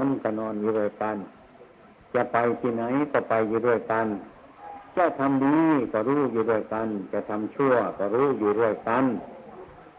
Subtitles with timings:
[0.00, 1.16] อนก็นอนอยู่ด้วยกัน
[2.14, 4.06] จะไปที่ไหนก็ไปอยู่ด้วยกัน
[4.96, 5.56] จะทำดี
[5.92, 9.04] ก็รู้อยู่ด้วยกัน จะทำชั่วก็รู้อยู่ด้วยกัน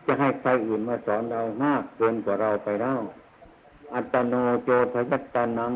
[0.06, 3.00] จะให้ใครอื่นมาสอนเรามากเกินกว่าเราไปแล้ว
[3.94, 4.34] อัตโน
[4.64, 5.74] โจทยัตตานัง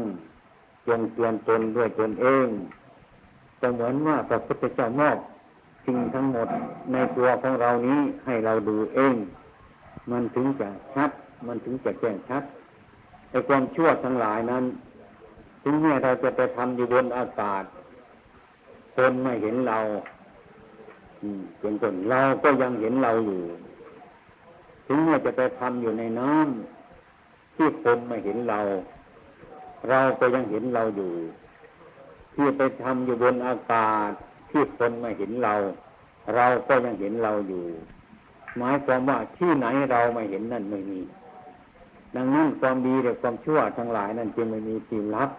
[0.87, 2.47] จงเตือนตนด้วยตนเอง
[3.59, 5.17] ก็เหมือนว่าพระพุทธเจ้ามอบ
[5.85, 6.47] สิ่งทั้งหมด
[6.91, 9.15] ในตัวของเรานี้ให้เราดูเอง
[10.11, 11.11] มันถึงจะชัด
[11.47, 12.43] มันถึงจะแจ้งชัด
[13.35, 14.63] ไอ้ความชั่วทั้งหลายนั้น
[15.63, 17.63] ถึงแม้เราจะไปทำอยู่บนอากาศ
[18.95, 19.79] คนไม่เห็นเรา
[21.59, 23.41] เป็นต้นเราก็ยังเห็นเราอยู่
[24.87, 28.59] ถึงแม้จะไปทำอยู่ในน้ำที่คนไม่เห็นเรา
[29.89, 31.13] เราก็ยังเห็นเราอยู่
[32.35, 34.09] ที่ไปทำอยู่บนอากาศ
[34.49, 35.55] ที่คนไม่เห็นเรา
[36.35, 37.65] เราก็ยังเห็นเราอยู่
[38.57, 41.01] หมายความว่าที่ไหนเราไม่เห็นนั่นไม่มี
[42.15, 45.29] ดังนั้นความดีและความชั่วทั้งหลายนั่นจึงไม่มีที่ลับ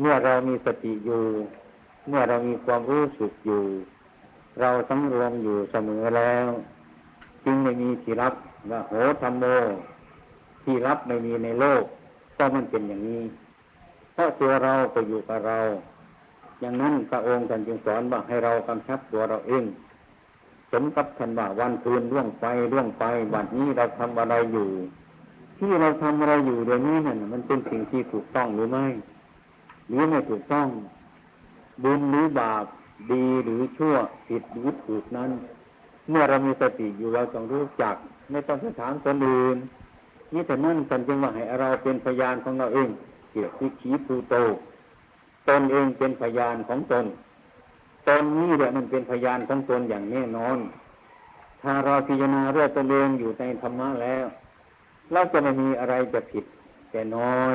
[0.00, 1.22] เมื่อเรามีสติอยู่
[2.08, 3.62] เมื่อเรามีความรู้สึกอยู่
[4.60, 6.46] เราสังรวมอยู่เสมอแล้ว
[7.44, 8.34] จึงไม่มีที่รับ
[8.70, 9.44] ว่าโหธรรมโม
[10.64, 11.82] ที่รับไม่มีในโลก
[12.36, 13.22] ก็มันเป็นอย่างนี้
[14.12, 15.58] เพราะตัวเราไปอยู่กับเรา
[16.60, 19.64] อย่างนั้นพระองค์ท่านจึงสอนว่าให้เรากำชับตัวเราเอง
[20.72, 24.68] สมกับท่านว่าวันคืนล่วงไปล่วงไปวันนี้เราทำอะไรอยู่
[25.58, 28.86] ที่เราทำอะไรอยู่เดี๋ยวนี้นั่นมันเป็นสิ่งที่ถูกต้องหรือไม่
[29.88, 30.68] หรือไม่ถูกต้อง
[31.82, 32.64] บุญหรือบาป
[33.12, 33.94] ดีหรือชั่ว
[34.26, 35.30] ผิดหรือถูกนั้น
[36.08, 37.96] เมื่อเรามีสติอยู่เราต้องรู้จัก
[38.30, 39.56] ไม่ต้องไปถามคนอื่น
[40.32, 42.88] นี่แต่นั่นท่านจึงว่าให้เราเป็นพยานของเราเอง
[43.32, 44.34] เกี่ยวกับขีภูโต
[45.48, 47.06] ตนเองเป็นพยานของตน
[48.08, 50.58] ตนนี้เดี๋ยมันเป็นพยานของตนอย่างแน่นอน
[51.62, 54.26] ถ้าเราพิจารณาเรื่องตนเองอยู่ในธรรมะแล้ว
[55.12, 56.44] เราจะไม่มีอะไรจะผิด
[56.90, 57.54] แต่น้อย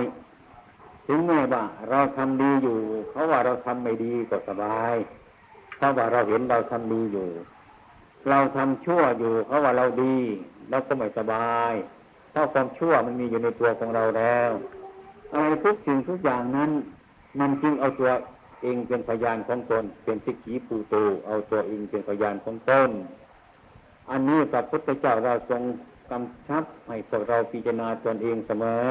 [1.07, 2.79] ถึงแม้ว่าเราทำดีอยู่
[3.11, 4.95] เขาว่าเราทำไม่ดีก็สบาย
[5.77, 7.29] เพราว่าเราเห็นเราทำดีอยู่
[8.29, 10.15] เราทำชั่วอยู่เขาว่าเราดี
[10.69, 11.73] เราก็ไม่สบาย
[12.31, 14.51] เพราะความชั่วมันมีอยู่ในตัวของเราแล้ว
[15.33, 16.71] อะไรทุกสิ่งทุกอย่างนั้น
[17.39, 18.11] มันจึงเอาตัว
[18.61, 20.95] เองเป็นพยานของตนเป็นสิกีปูโต
[21.27, 22.89] เอาตัวเองเป็นพยานของตน
[24.11, 25.61] อันนี้พระพุทธเจ้าเราทรง
[26.11, 28.83] กำชับให้พวกเราพิจารณาตนเองเสมอ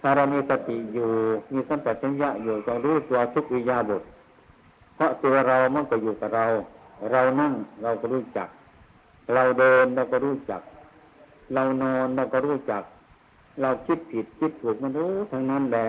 [0.00, 1.10] ถ้าเรามีสติอยู่
[1.52, 4.02] มีสัมปชัญญะอยู่ต้องรู้ตัวทุกวิยาบท
[4.94, 6.46] เพราะตัวเรามันก็อยู่กับเรา
[7.12, 7.52] เรานั่ง
[7.82, 8.48] เราก็รู้จัก
[9.34, 10.62] เราเดินเราก็รู้จัก
[11.54, 12.82] เรานอนเราก็รู้จัก
[13.60, 15.86] เราคิดผิดคิดถูกมันรู้ทั้งนั้นแหละ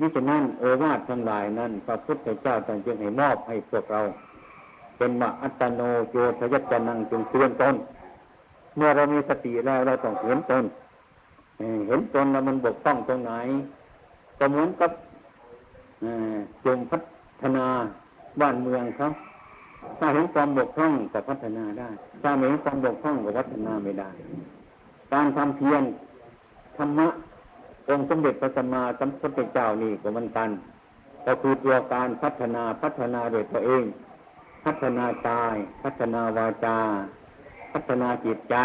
[0.00, 4.00] นี่ฉะนั้นโอวาททั้งหลายนั้นพระพุทธเจ้าจึงให้มอบให้พวกเรา
[4.96, 7.74] เป็นว่าอัตโนโยทยัจนังจึงเตือนตน
[8.76, 10.64] เมื่อเรามีสติแล้วเราต้องเห็นตน
[11.86, 13.32] เห็นตนแล้วมันบกต้องตรงไหน
[14.38, 14.90] ก็เหมือนกับ
[16.64, 16.98] จงพั
[17.42, 17.66] ฒนา
[18.40, 19.06] บ้านเมืองเขา
[19.98, 21.88] ถ้าเห็นความบกพร่องก็พัฒนาได้
[22.22, 24.10] ถ้าไม่เห็นความบกพร่องก็พัฒนาไม่ได้
[25.12, 25.82] การทำเพียร
[26.76, 27.08] ธรรมะ
[27.88, 30.50] องค์สมเด็จพระสัมมาสัมพุทธเจ้านี่ก็มันกัน
[31.26, 33.84] ก็คือตัวการพัฒนาพัฒนาโดยตัวเอง
[34.64, 36.78] พัฒนากาย พัฒนาวาจา
[37.72, 38.56] พัฒนาจิตใจ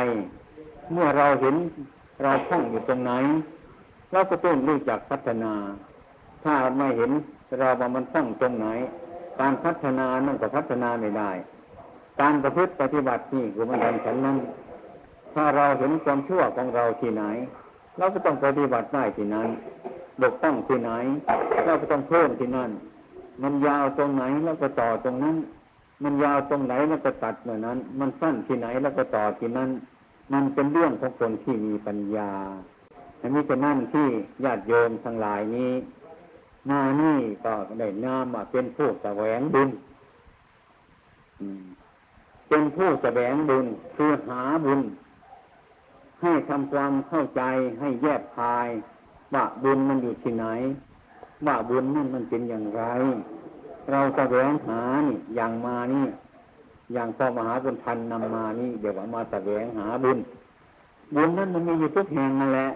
[0.92, 1.56] เมื่อเราเห็น
[2.22, 3.12] เราท่องอยู่ตรงไหน
[4.12, 5.54] เราก็ต้องรู้จักพัฒนา
[6.44, 7.12] ถ้าไม่เห็น
[7.60, 8.68] เราว่ามันท่องตรงไหน
[9.40, 11.32] การพัฒนานั่นก็พัฒนาไม่ได้
[12.22, 14.38] การประพฤติปฏิบัตินี่คือมันดันฉันนั้น
[15.34, 17.24] ถ้าเราเห็นความชั่วของเราที่ไหน
[17.98, 19.50] เราก็ต้องปฏิบัติได้ที่นั้น
[20.22, 20.92] บกต้องที่ไหน
[21.66, 22.72] เราก็ต้องเพิ่มที่นั่น
[23.42, 25.36] มันยาวตรงไหนแล้วก็ต่อตรงนั้น
[26.04, 29.70] มันยาวตรงไหนแล้วก็ตัดเหมือนนั้น มันสั้นที่ไหนแล้วก็ต่อที่นั้น
[30.34, 32.32] มันเป็นเรื่องของคนที่มีปัญญา
[33.22, 34.08] อันนี้จะนั่นที่
[34.44, 35.72] ญาติโยมทั้งหลายนี้
[36.70, 39.70] มานี่ก็ได้นามว่าเป็นผู้แสวงบุญ
[42.50, 44.82] เป็นผู้แสวงบุญคือหาบุญ
[46.22, 47.42] ให้ทำความเข้าใจ
[47.80, 48.68] ให้แยกภาย
[49.34, 50.46] ว่าบุญมันอยู่ที่ไหน
[51.46, 52.84] ว่าบุญนั่นมันเป็นอย่างไร
[53.92, 56.06] เราแสวงหานี่อย่างมานี่
[56.94, 60.18] อย่างพ่อมหาบุญทันนำมานี่เดี๋ยวมาแสวงหาบุญ
[61.16, 62.70] บุญนั้นมันมีอยู่ทุกแห่งนั่นแหละ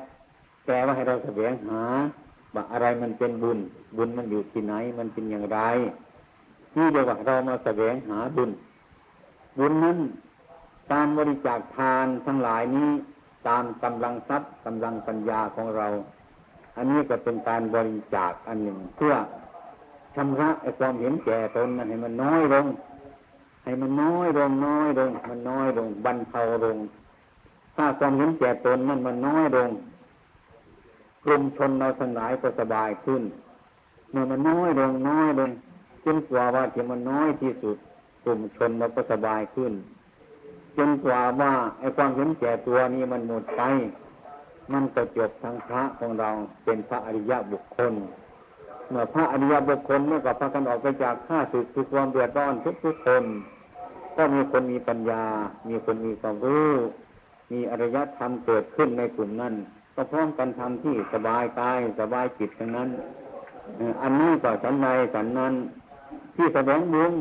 [0.65, 1.81] แต่ว่าให้เราแสวงหา
[2.55, 3.59] ว่าอะไรมันเป็นบุญ
[3.97, 5.59] บุญมันอยู่ที่ไหน มันเป็นอย่างไร
[6.75, 8.49] นี่เดี๋ยวว่าเรามาแสวงหาบุญ
[9.57, 9.97] บุญนั้น
[10.91, 12.89] ตามบริจาคทานทั้งหลายนี้
[13.47, 15.87] ตามกำลังทรัพย์กำลังปัญญาของเรา
[16.75, 19.13] อันนี้ก็เป็นการบริจาคอันหนึ่งเพื่อ
[20.15, 22.65] ชำระไอ้ความเห็นแก่ตนนั้นให้มันน้อยลง
[23.63, 26.77] ให้มันน้อยลงน้อยลง มันน้อยลงบรรเทาลง
[27.75, 29.69] ถ้าความเห็นแก่ตนนั้นมันน้อยลง
[31.23, 33.23] กลุ่มชนเราทั้งหลายก็สบายขึ้น
[34.11, 35.49] เมื่อมันน้อยลงน้อยลง
[36.05, 37.77] จนกว่าว่าที่มันน้อยที่สุด
[38.23, 39.73] กลุ่มชนเราก็สบายขึ้น
[40.77, 43.61] จนกว่าว่าไอ้ความเห็นแก่ตัวนี้มันหมดไป
[44.73, 46.29] มันก็จบทางพระของเรา
[46.63, 47.93] เป็นพระอริยะบุคคล
[49.13, 52.53] พระอริยบุคคลเมื่อกับพากันออกไปจากข้าศึกคือความเดือดร้อน
[52.83, 53.23] ทุกๆคน
[54.17, 55.23] ก็มีคนมีปัญญา
[55.69, 56.71] มีคนมีความรู้
[57.51, 59.53] มีอริยธรรมเกิดขึ้นในกลุ่มนั้น
[59.95, 62.89] ก็พร้อมกันทำที่สบายกายสบายจิตทั้งนั้น
[64.01, 65.53] อันนี้ก็สันในสันนั้น
[66.35, 67.13] ที่แสดงบุญ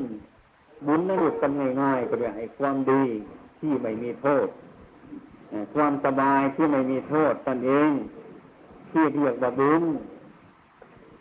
[0.87, 1.51] บุญนั้นกัน
[1.83, 3.03] ง่ายๆก็เรียกไอ้ความดี
[3.61, 4.47] ที่ไม่มีโทษ
[5.75, 7.91] ความสบายที่ไม่มีโทษตนเอง
[8.91, 9.83] ที่เรียกว่าบุญ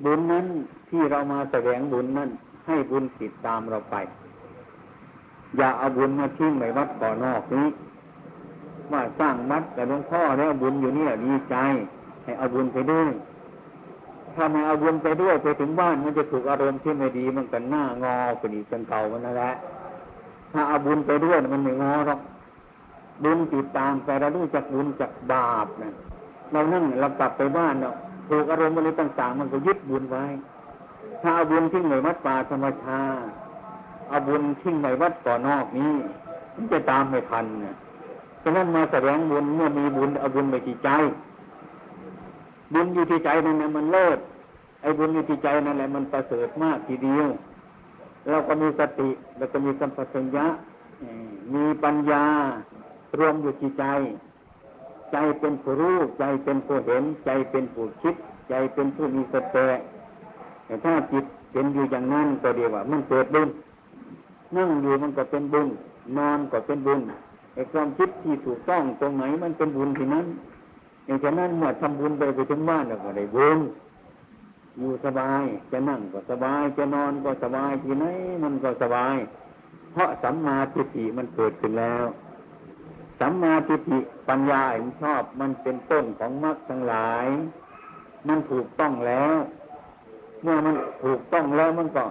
[0.06, 0.46] บุญนั้น
[0.90, 2.30] ที่เรามาแสดงบุญนั้น
[2.68, 3.96] ให้บุญติดตามเราไป
[5.58, 7.68] อย่าเอาบุญมาทิ้งในวัดก่อนอกนี้
[8.92, 11.56] ว่าสร้างวัดแต่หลวงพ่อแล้วบุญอยู่เนี่ยดีใจ
[12.24, 13.10] ให้เอาบุญไปด้วย
[14.36, 19.52] ถ้าไม่เอาบุญไปด้วยไปถึงบ้านมันจะถูกอารมณ์ที่ไม่ดีมันกันหน้างอไปอีจนเก่ามันนั่นแหละ
[20.52, 22.20] ถ้าเอาบุญไปด้วยมันไม่งอหรอก
[23.24, 25.94] บุญติดตามไปเรารู้จักบุญจากบาปนะ
[26.52, 27.96] เรานั่งเรากลับไปบ้านเนาะ
[28.30, 30.26] ถูกอารมณ์อะไรต่าง ๆ มันก็ยึดบุญไว้
[31.22, 33.00] ถ้าเอาบุญทิ้งในวัดป่าธรรมชา
[34.10, 35.94] เอาบุญทิ้งในวัดก่อนอกนี้
[36.56, 37.76] มันจะตามไม่ทันเนี่ย
[38.44, 40.90] ฉะนั้นมาแสดงบุญเมื่อมีบุญเอาบุญไปที่ใจ
[42.74, 44.20] บุญอยู่ที่ใจนั่นแหละมันเลิศ
[44.82, 47.28] ไอ้บุญอยู่ที่ใจนั่นแหละมันประเสริฐมากทีเดียว
[48.30, 50.46] เราก็มีสติแล้วก็มีสัมปชัญญะ
[51.54, 52.24] มีปัญญา
[53.20, 53.86] รวมอยู่ที่ใจ
[55.12, 58.16] ใจเป็นผู้รู้ ใจเป็นผู้เห็น ใจเป็นผู้คิด
[58.50, 59.68] ใจเป็นผู้มีสติ
[60.66, 63.50] แต่ถ้าจิตเป็นอยู่อย่างนั้นก็เดียวว่า มันเกิดบุญ
[64.56, 65.68] นั่งอยู่มันก็เป็นบุญ
[66.18, 67.00] นอนก็เป็นบุญ
[67.54, 70.26] ไอ้ความคิดที่ถูกต้องตรงไหนมันเป็นบุญที่นั้น
[71.06, 73.60] อย่างฉะนั้นเมื่อทำบุญไปไปถึงบ้านแล้วก็ได้บุญ
[74.78, 78.06] อยู่สบายจะนั่งก็สบายจะนอนก็สบายที่ไหน
[78.44, 79.16] มันก็สบาย
[79.92, 82.06] เพราะสัมมาทิฏฐิมันเกิดขึ้นแล้ว
[83.20, 84.00] สัมมาทิฏฐิ
[84.30, 87.26] ปัญญาเห็นชอบมันเป็นต้นของมรรคทั้งหลาย
[88.28, 89.36] มันถูกต้องแล้ว
[90.44, 92.06] เมื่อมันถูกต้องแล้วมันก็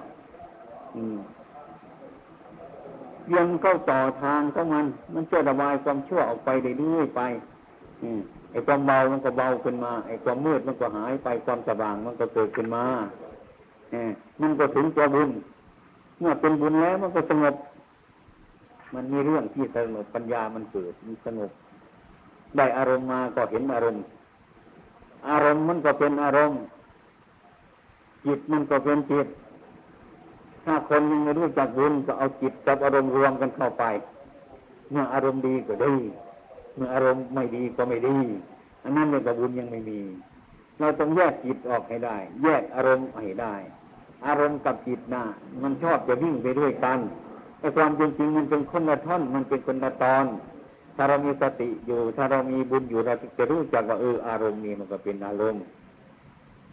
[3.36, 6.48] ยังเข้าต่อทางของมัน มันจะระบายความชั่วออกไป
[6.78, 7.20] เรื่อยๆไป
[8.50, 12.84] ไอ้ความเบามันก็เบาขึ้นมา ไอ้ความมืดมันก็หายไปความสว่างมันก็เกิดขึ้นมา
[13.90, 13.94] เอ
[14.42, 15.30] มันก็ถึงตัวบุญ
[16.20, 17.54] เมื่อเป็นบุญแล้วมันก็สงบ
[18.96, 21.50] มันมีเรื่องที่สงบปัญญามันเกิดมันสงบ
[22.56, 24.04] ได้อารมณ์มาก็เห็นอารมณ์
[25.30, 26.60] อารมณ์มันก็เป็นอารมณ์
[28.26, 29.26] จิตมันก็เป็นจิต
[30.64, 33.84] ถ้าคนยังไม่รู้จักบุญก็เอาจิตกับอารมณ์รวมกันเข้าไป
[34.90, 35.94] เมื่ออารมณ์ดีก็ดี
[36.74, 38.18] เมื่ออารมณ์ไม่ดีก็ไม่ดี
[38.82, 40.00] อันนั้นเรียกว่าบุญยังไม่มี
[40.78, 43.54] เราต้องแยกจิตออกให้ได้ แยกอารมณ์ให้ได้
[44.26, 45.24] อารมณ์กับจิตนะ
[45.62, 46.98] มันชอบจะวิ่งไปด้วยกัน
[47.58, 50.24] แต่ความจริงๆมันเป็นคนละท่อนมันเป็นคนละตอน
[50.96, 55.62] ถ้าเรามีสติอยู่ ถ้าเรามีบุญอยู่เราจะรู้จักว่าเอออารมณ์นี้มันก็เป็นอารมณ์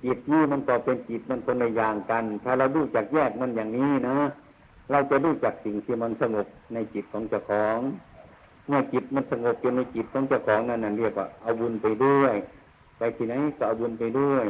[0.03, 4.17] จิตนี้มันก็เป็นจิตมันคนละอย่างกัน ถ้าเรารู้จักแยกมันอย่างนี้นะ
[4.91, 7.79] เราจะรู้จักสิ่งที่มันสงบในจิตของเจ้าของ
[8.67, 12.35] เมื่อจิตมันสงบอยู่ในจิตของเจ้าของนั่นนั่นเรียกว่าเอาบุญไปด้วย
[12.97, 14.45] ไปที่ไหนก็เอาบุญไปด้วย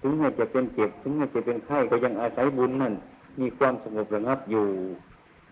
[0.00, 2.94] ถึงแม้จะเป็นเจ็บถึงแม้จะเป็นไข้ก็ยังอาศัยบุญนั่น
[3.40, 4.66] มีความสงบระงับอยู่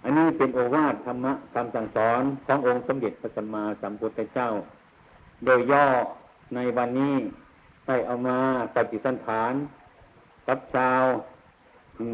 [0.02, 4.50] อันนี้เป็นโอวาทธรรมะคำสั่งสอนขององค์สมเด็จพระสัมมาสัมพุทธเจ้า
[5.44, 5.86] โดยย่อ
[6.54, 7.14] ในวันนี้
[7.86, 8.36] ได้เอามา
[8.74, 9.52] ปฏิสันฐาน
[10.48, 11.02] กับชาว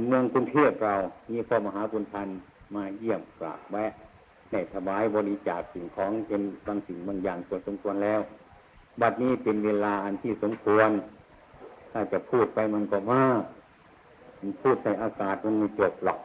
[0.07, 0.95] เมืองกรุงเทพเรา
[1.31, 2.29] มีพ่อมหาบุญทัน
[2.75, 3.93] มาเยี่ยมกราบแวะ
[4.51, 8.21] ได้ถวายบริจาคสิ่งของเป็นบางสิ่งบางอย่างส่วนสมควรแล้ว
[9.01, 10.91] บัดนี้เป็นเวลาอันที่สมควร
[11.93, 13.43] ถ้าจะพูดไปมันก็มาก
[14.63, 16.19] พูดในอากาศมันมีจบหรอก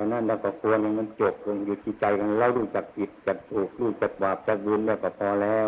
[0.00, 5.66] ดังนั้นเราก็ควรให้มันจบลงอยู่ที่ใจกันเรารู้จักผิดจักถูกรู้จักบาปจักบุญแล้วก็พอแล้ว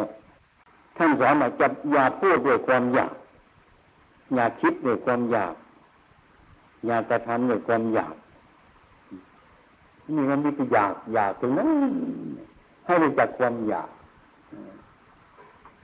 [0.97, 3.15] ท่านสอนว่าจะอย่าพูดด้วยความอยาก
[4.35, 5.55] อย่าคิดด้วยความอยาก
[6.87, 8.15] อย่ากระทำด้วยความอยาก
[10.15, 11.69] นี่มันมีแต่อยากอยากตรงนั้น
[12.87, 13.89] ให้รู้จักความอยาก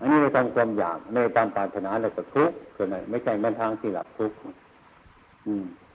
[0.00, 4.36] อันนี้เราทำความอยากในตามปรารถนาแล้วก็ทุกข์ก็ไหนไม่ใช่มันทางที่หลับทุกข์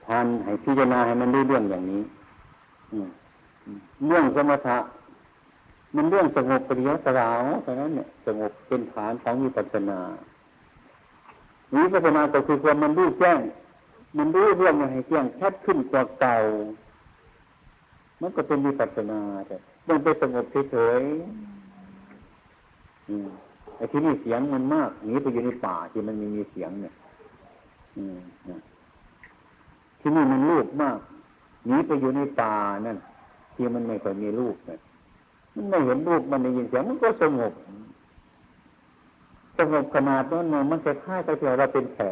[0.08, 2.02] ทานให้พิจารณาให้มันรู้เรื่องอย่างนี้
[4.08, 4.78] เรื่องสมถะ
[5.96, 10.00] มันเรื่องสงบปริยัตราวเพราะนั้นเนี่ยสงบเป็นฐานของวิปัสสนา
[11.84, 13.40] วิปัสสนาก็คือความมันรู้แจ้ง
[14.18, 16.38] มันรู้เรื่องให้แจ้งชัดขึ้นกว่าเก่า
[18.22, 19.56] มันก็เป็นวิปัสสนาแต่
[19.88, 21.62] มันไปสงบเฉยๆ
[23.82, 26.94] อ้ที่นี่เสียงมันมากหนีไปอยู่ในป่าที่มันม่มีเสียงเนี่ย
[27.98, 28.04] อื
[30.00, 31.00] ที่นี่มันลูกมาก
[31.68, 32.54] หนีไปอยู่ในป่า
[32.88, 32.98] นั่น
[33.54, 34.80] ที่มันไม่ค่อยมีลูกเนี่ย
[35.56, 37.54] มันไม่เห็นลูกมันได้ยินเสียงมันก็สงบ
[39.58, 42.06] สงบขนาดนั้นมันจะคล้ายกับที่เราเป็นแผล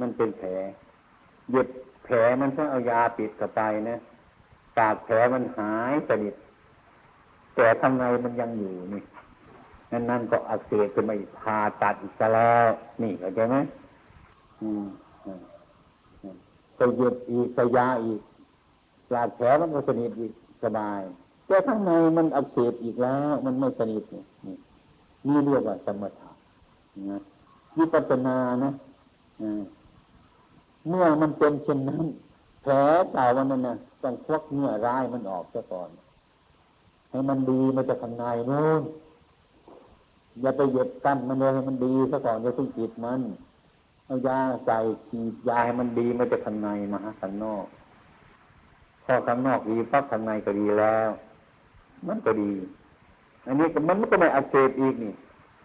[0.00, 0.48] มันเป็นแผล
[1.50, 1.68] เย็บ
[2.04, 3.98] แผลมันต้องเอายาปิดเข้าไปนะ
[4.78, 6.34] ปากแผลมันหายสนิท
[7.54, 9.02] แต่ข้างในมันยังอยู่นี่
[9.90, 12.68] นั่นนั่นก็อักเสบขึ้นมาอีกผ่าตัดอีกแล้ว
[13.02, 13.56] นี่เข้าใจไหม
[14.60, 14.84] อืม
[16.80, 18.20] ก็เย็บอีกใส่ยาอีก
[19.10, 20.32] ปากแผลมันก็สนิทอีก
[20.64, 21.00] สบาย
[21.46, 24.22] แต่ข้างในมันอักเสบอีกแล้ว มันไม่สนิทนี่
[25.26, 26.30] นี่เรียกว่าสมถะ
[27.10, 27.20] นะ
[27.78, 28.72] วิปัสสนานะ
[30.88, 32.04] เมื่อมันเป็นเช่นนั้น
[32.62, 32.72] แผล
[33.12, 35.90] เก่าวันนั้นนะต้องควักเนื้อร้ายมันออกซะก่อน
[37.10, 38.82] ให้มันดีมันจะข้างในนู้น
[40.40, 43.20] อย่าไปเหยียดกั้นมันเลยให้มันดีซะก่อนอย่าเพิ่งจิตมัน
[44.10, 47.66] เอายาใส่ฉีดยาให้มันดีมันจะข้างในมาหาข้างนอก
[49.04, 51.08] พอข้างนอกดีปั๊บข้างในก็ดีแล้ว
[52.06, 52.50] มันก็ดี
[53.46, 55.12] อันนี้ก็มันก็ไม่อักเสบอีกนี่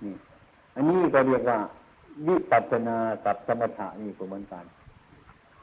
[0.03, 0.15] นี่
[0.75, 1.57] อันนี้ก็เรียกว่า
[2.27, 4.63] วิปัสสนากับสมถะนี่ก็เหมือนกัน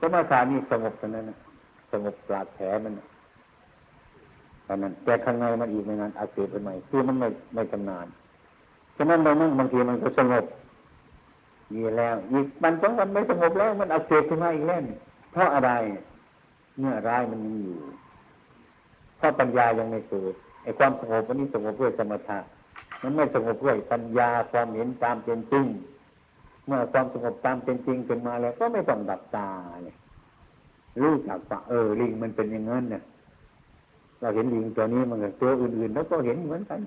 [0.01, 1.39] สมถะนี่สงบเท่านั้นนะ
[1.93, 2.93] สงบปราดแผลมัน
[4.67, 8.07] ตอนนั้นแต่ข้างในมันอีกในนั้นอักเสบไปใหม่คือมันไม่ไม่ชำนาญ
[8.97, 10.45] ฉะนั้นเรานั่งบางทีมันก็สงบ
[11.75, 14.81] มีแล้วอีกมันสองวันไม่สงบแล้วมันอักเสบขึ้นมาอีกแล้ว
[15.33, 15.71] เพราะอะไร
[16.79, 17.79] เนื้อร้ายมันยังอยู่
[19.17, 22.39] เพราะปัญญายังไม่เกิดไอ้ความสงบวันนี้สงบเพื่อสมถะ
[23.03, 25.67] มันไม่สงบเพื่อปัญญาความเห็นตามเป็นจริง
[26.67, 29.49] เมื่อความสงบตามเป็นจริงขึ้นมาแล้ว ก็ไม่ต้องดับตา
[29.85, 29.97] เลย
[31.01, 33.03] รู้จักว่าเออลิงมันเป็นอย่างนั้นเนี่ย
[34.21, 36.81] เราเห็นลิงตัวนี้มันกับตัวอื่นๆแล้วก็เห็นเหมือนกัน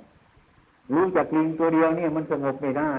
[0.94, 2.94] รู้จักลิงตัวเดียวเนี่ยมันสงบไม่ได้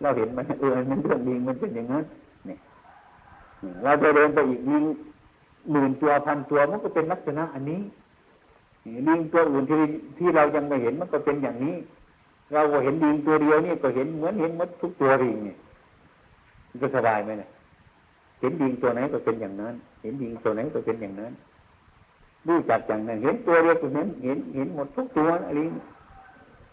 [0.00, 2.04] เราเห็นมันเออมันเรื่องลิงมันเป็นอย่างนั้น
[2.46, 2.58] เนี่ย
[3.84, 4.84] เราจะเดินไปอีกลิง
[5.70, 7.80] หมื่นตัวพันตัวมันก็เป็นลักษณะอันนี้
[9.08, 9.76] ลิงตัวอื่นที่
[10.18, 11.76] ที่เรายังไม่เห็นมันก็เป็นอย่างนี้
[12.52, 15.56] เราก็เห็นลิงตัวเดียวนี่ก็เห็นเหมือนเห็นมดทุกตัวลิงเนี่ย
[16.68, 17.50] มันก็สบายไหมเนี่ย
[18.40, 21.32] เห็นลิงตัวไหนก็เป็นอย่างนั้น เห็นลิงตัวไหนก็เป็นอย่างนั้น
[22.46, 25.70] รู้จักอย่างนั้น เห็นตัวเดียวก็เห็นเห็นเห็นหมดทุกตัวลิง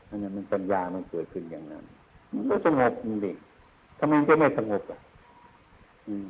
[0.09, 1.83] อันนั้นมันปัญญามันเกิดขึ้นอย่างนั้น
[2.33, 2.93] มันก็สงบ
[3.25, 3.31] ดิ
[3.99, 4.99] ทำไมจะไม่สงบอะ
[6.07, 6.27] อืม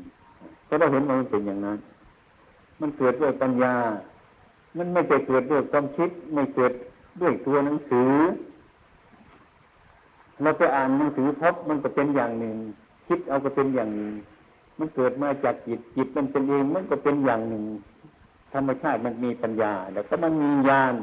[0.67, 1.77] ก็เราเห็นมันเป็นอย่างนั้น
[2.81, 3.75] มันเกิดด้วยปัญญา
[4.77, 6.71] มันไม่ได้เกิดด้วยความคิด ไม่เกิด
[7.21, 8.11] ด้วยตัวหนังสือ
[10.41, 12.55] เราไปอ่านหนังสือพบมันก็เป็นอย่างหนึ่ง
[13.07, 14.13] คิดเอาก็เป็นอย่างหนึ่ง
[14.79, 17.63] มันเกิดมาจากจิต จิตมันเป็นเอง มันก็เป็นอย่างหนึ่ง
[18.53, 20.95] ธรรมชาติมันมีปัญญา แล้วก็มันมีญาณ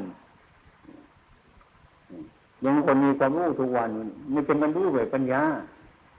[2.63, 3.89] ยังคนมีความรู้ทุกวัน
[4.33, 5.43] มันเป็นมันรู้ด้วยปัญญา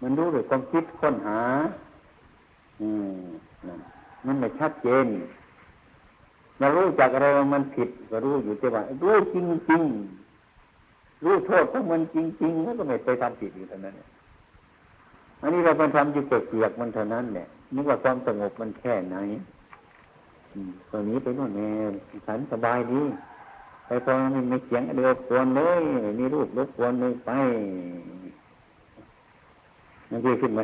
[0.02, 1.40] มันรู้ด้วยความคิดค้นหา
[2.80, 3.16] อืม
[4.26, 5.06] มันไม่ชัดเจน
[6.58, 9.82] เรารู้จากอะไรมันผิดก็รู้อยู่แต่ว่ารู้จริงจริง
[11.25, 13.94] รู้โทษของมันจริงจริงแล้วก็ไม่ไปทำผิดอยู่เท่านั้น
[15.40, 19.16] อันนี้เราไปทำอยู่เกลือกมันเท่านั้นเนี่ยนึกว่าความสงบมันแค่ไหน
[20.90, 21.70] ตัวนี้ไปโน่นแน่
[22.26, 23.00] ฉันสบายดี
[24.04, 25.82] พอไม่มีเสียงเดือดกวนเลย
[26.18, 27.30] มีรูปรบกวนเลยไป
[30.11, 30.61] มันดีขึ้นไหม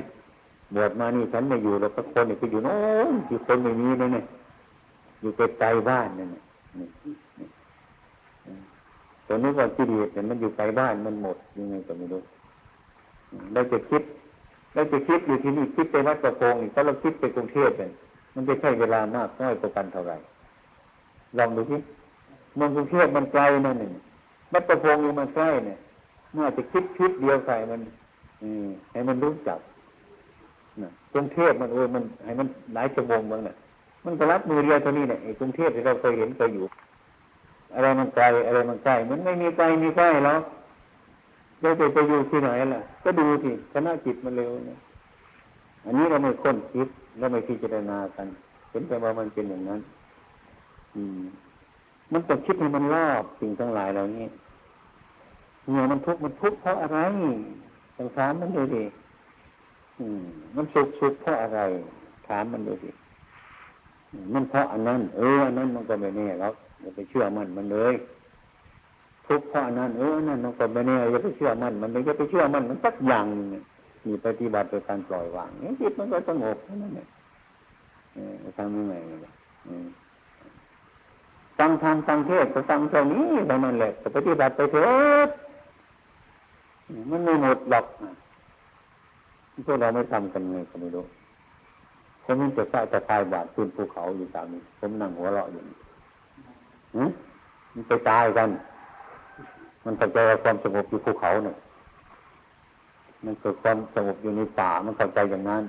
[0.75, 2.77] บวชมานี่ฉันไม่อยู่แล้วก็คนอีกไปอยู่โน้
[3.11, 4.25] นที่คนไม่มีเลยเนี่ย
[5.21, 5.31] อยู่
[5.61, 6.41] ไกลบ้านนั่นนี่
[9.27, 12.23] ตอนนี้ว่ากิเลสเนี่ยมันอยู่ไกลบ้านมันหมดยังไงก็ไม่รู้
[13.53, 14.03] เราจะคิด
[14.75, 17.91] เราจะคิดอยู่ที่นี่คิดไปวัดประโคงถ้าเราคิดไปกรุงเทพเนี่ย
[18.35, 20.17] มันจะใช้เวลามากน้อยกว่ากันเท่าไหร่
[21.39, 21.79] ลองดูที่
[22.59, 23.93] เมืองกรุงเทพมันไกลนั่นนึ่ง
[24.53, 25.79] วัดประโคงนี่มันใกล้เนี่ย
[26.33, 27.81] เมื่อจะคิดคิดเดียวใส่มัน
[28.43, 29.59] อืมให้มันรู้จัก
[30.83, 33.57] นะกรุงเทพมันเออมันให้มันหลายชั่วโมงบ้างเนี่ย
[34.05, 36.65] มันก็รับมือเรียวเท่านี้เนี่ยกรุงเทพที่เราเคยเห็นเคยอยู่
[37.75, 40.43] อะไรมันไกลอะไรมันใกล้มันไม่มีไกลมีใกล้หรอก
[41.61, 44.79] เราจะไปอยู่ที่ไหนล่ะ ก็ดูสิคณะจิตมันเร็วเนี่ย
[45.85, 46.89] อันนี้เราไม่ค้นคิด
[47.19, 48.27] เราไม่พิจารณากัน
[48.71, 49.81] เห็นแต่ว่ามันเป็นอย่างนั้น
[50.95, 51.21] อืม
[52.13, 54.27] มันต้องคิดให้มันรอบสิ่งทั้งหลายเหล่านี้
[55.71, 56.99] เนี่ยมันทุกข์มันทุกข์เพราะอะไร
[57.97, 58.85] ต้องถามมันดูดิ
[60.57, 61.61] มันสุขสุขเพราะอะไร
[62.29, 62.91] ถามมันดูดิ
[64.35, 67.95] มันเพราะอันนั้น เอออันนั้นมันก็ไม่แน่หรอกอย่าไปเชื่อมันมันเลย
[69.27, 73.25] ทุกข์เพราะอันนั้นเอออันนั้นมันก็ไม่แน่อย่าไปเชื่อมัน มันไม่อย่าไปเชื่อมันมันสักอย่าง
[74.07, 77.09] มีปฏิบัติโดยการปล่อยวางนี่จิตมันก็สงบนั่นเอง
[78.57, 78.95] ทำยังไง
[81.59, 84.89] ฟังธรรมฟังเทศก็ฟังเท่านี้เท่านั้นแหละปฏิบัติไปเถิ
[85.27, 85.29] ด
[87.11, 87.87] มันไม่หมดหรอก
[89.67, 91.05] พวกเราไม่ทำกันไงก็ไม่รู้
[92.23, 95.63] ผมมันจะใส่จะตายบาดขึ้นภูเขาอยู่ตามนี้ผมนั่งหัวเราะอยู่
[97.73, 98.49] มันไปตายกัน
[99.85, 101.57] มันเข้าใจว่าความสงบอยู่ภูเขาเนี่ย
[103.25, 105.63] มันเกิดความสงบอยู่ในป่ามันเข้าใจอย่างนั้น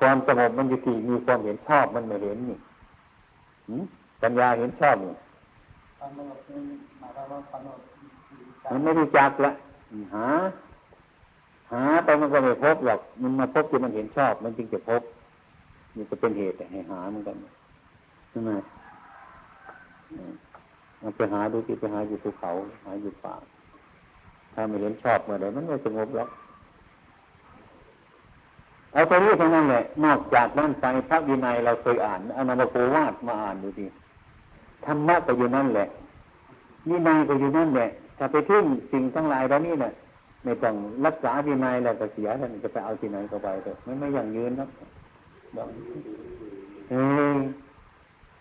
[0.00, 2.58] ความสงบมันอยู่ที่มีความเห็นชอบมันไม่เห็นนี่
[4.22, 5.14] ปัญญาเห็นชอบนี่
[6.00, 9.52] มันไม่รู้จักละ
[10.14, 10.26] หา
[11.72, 15.02] หาไปมันก็ไม่พบหรอกมันมาพบที่มันเห็นชอบ มันจึงจะพบ
[15.96, 17.36] นี่จะเป็นเหตุให้หาเหมือนกัน
[18.30, 18.50] ใช่ไหม
[21.02, 22.50] มันไปหาดูที่ไปหาอยู่ภูเขา
[22.84, 23.34] หาอยู่ป่า
[24.54, 26.28] ถ้าไม่เห็นชอบเมื่อไรมันไม่สงบหรอก
[28.92, 33.86] เอาตัวนี้เท่านั้นแหละนอกจากนั้นไปพระวินัยเราเคยอ่านอนามาโกวาดมาอ่านดูดิ
[34.86, 35.88] ธรรมะก็อยู่นั่นแหละ
[36.88, 39.92] วินัยก็อยู่นั่นแหละถ้าไปทิ้งสิ่งทั้งหลายแล้วนี่เนี่ย
[40.44, 40.74] ไม่ต้อง
[41.06, 44.66] รักษาวินัยแล้วก็เสียท่านจะไปเอาที่ไหนก็ไปเถอะไม่ไม่อย่างยืนนะ
[45.56, 45.68] บอก
[46.90, 47.02] เฮ้
[47.34, 47.38] ย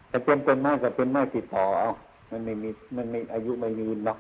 [0.10, 1.90] แต่เป็นต้นไม้ก็เป็นไม้ติดต่อเอา
[2.32, 4.18] มันไม่มีมันไม่อายุไม่ยืนหรอก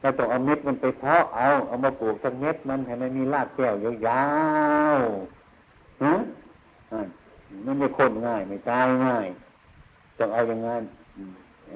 [0.00, 3.74] เราต้องเอาเม็ดมันไปเพาะเอาเอามาปลูกทั้งเม็ดมันให้มันมีรากแก้ว
[4.06, 4.24] ยา
[4.96, 6.14] วๆฮะ
[7.66, 9.26] มันไม่คนง่ายไม่ตายง่าย
[10.18, 10.82] ต้องเอาอย่างงั้น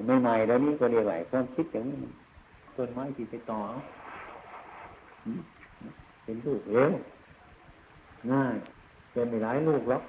[0.06, 1.98] ไม่ใหม่แล้วนี่ก็เรียกไหลความคิดอย่างนี้
[2.76, 3.60] ต้นไม้ที่ไปต่อ
[6.24, 6.84] เป็นลูกเอ๋
[8.32, 8.54] ง่าย
[9.12, 10.02] แต่ไม่หลายลูกหรอก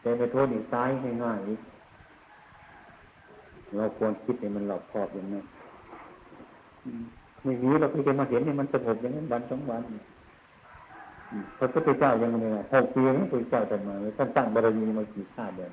[0.00, 0.88] แต่ไม่โทษอีกตาย
[1.24, 1.60] ง่ายอีก
[3.76, 5.44] เราควรคิดให้มันหลอกครอบอย่างนั้น
[7.44, 9.82] ไม่มีเราไปจะมาเห็นให้มันสงบอย่างนั้นวันสองวัน
[11.58, 15.68] พระพุทธเจ้ายังไงหกปีพระพุทธเจ้าแต่มาท่านตั้งบารมีมากี่ชาติเดียว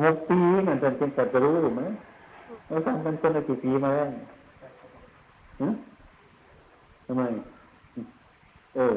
[0.00, 1.82] หกปีนั่นเป็นแต่จะรู้ไหม
[2.68, 4.10] เราทำมันเป็นกี่ปีมาแล้ว
[7.06, 7.22] ทำไม
[8.76, 8.96] เออ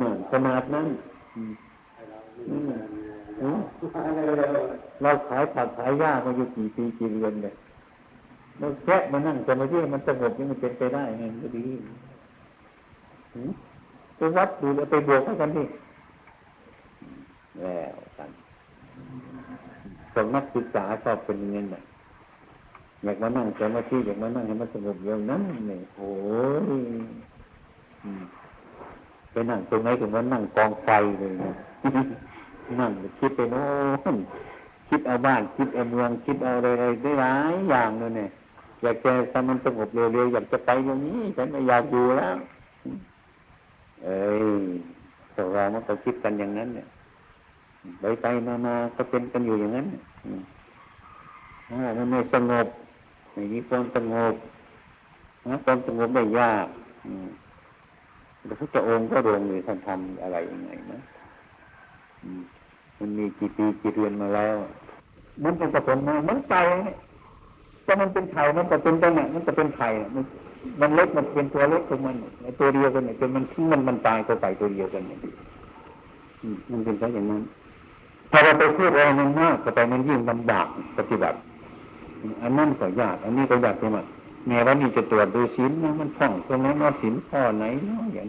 [0.00, 0.88] นั่นขนาดนั้น
[5.02, 7.54] เราขายผักขายหญ้ามาอยู่กี่ปีกี่เดือนเนี่ย
[8.58, 11.64] เราแค่มานั่งจะมาเที่ยมันสงบยังมันเป็นไปได้ไงก็ดี
[14.16, 15.64] ไปวัดดูแล้วไปบวกกันดิ
[17.60, 18.30] แล้วกัน
[20.14, 21.82] สมนักศึกษาชอบเป็นเงินน่ะ
[23.04, 26.12] อยากมานั่งสมาธิอยากมานั่งให้มันสงบอย่างนั้นเนี่ยโอ้
[26.64, 26.82] ย
[29.32, 30.88] ไปนั่งตรงไหนถึงว่านั่งกองไฟ
[31.18, 31.32] เลย
[32.80, 33.64] นั่งคิดไปโน่
[34.14, 34.16] น
[34.88, 36.68] คิดเอาบ้านคิดเอาเมืองคิดเอาอะไร
[37.02, 38.28] ได้หลายอย่างเลยเนี่ย
[38.82, 42.36] อยากจะทำมันสงบเร็วๆอยากจะไปอย่างนี้ฉันไม่อยากอยู่แล้ว
[44.04, 44.46] เอ้ย
[45.32, 46.86] แต่เรามันก็คิดกันอย่างนั้นเนี่ย
[48.00, 49.86] ไปไปมามาก็เป็นกันอยู่อย่างนั้น
[51.70, 52.66] อ่ามันไม่สงบ
[53.32, 54.34] ไม่มีความสงบ
[55.46, 56.66] นะความสงบไม่ยาก
[58.48, 60.98] พระพุทธองค์ก็รงเลยท่านทำอะไรยังไงนะ
[62.98, 64.56] มันมีกี่ปีกี่เดือนมาแล้ว
[65.44, 66.54] มันเป็นผลมามันไป
[67.84, 70.24] แต่มันเป็นไข่มันก็เป็นตัวไหนมันก็เป็นไข่มัน
[70.80, 72.16] มันเล็กมันเป็นตัวเล็กของมัน
[72.60, 75.18] ตัวเดียวกันเนี่ยจนมันมันมันตายก็ไปตัวเดียวกันเนี่ย
[76.70, 77.42] มันเป็นแค่อย่างนั้น
[78.30, 80.66] ถ้าเราไปพูดอะไรมันมากก็ไปมันยิ่งลำบาก
[80.98, 81.38] ปฏิบัติ
[82.42, 83.98] อันนั้นก็ยากอันนี้ก็ยากใช่ไหม
[84.46, 88.26] แม้ว่านี่จะตรวจดูศีลนะมันท่องตรงนั้นว่าศีลข้อไหนเนาะอย่าง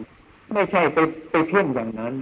[0.54, 0.98] ไม่ใช่ไป
[1.32, 2.14] ไปเพ่งอย่างนั้น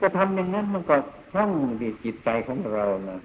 [0.00, 0.96] จะทำอย่างนั้นมันก็
[1.34, 3.18] ท่องดีจิตใจของเรานะ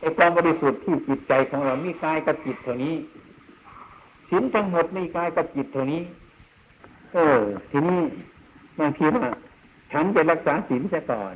[0.00, 2.94] ไอ้ความบริสุทธิ์ที่จิตใจของเรามีกายกับจิตเท่านี้
[4.30, 6.02] ศีลทั้งหมดมีกายกับจิตเท่านี้
[7.14, 8.00] เออ ทีนี้
[8.78, 9.26] บางทีว่า
[9.92, 11.34] ฉันจะรักษาศีลซะก่อน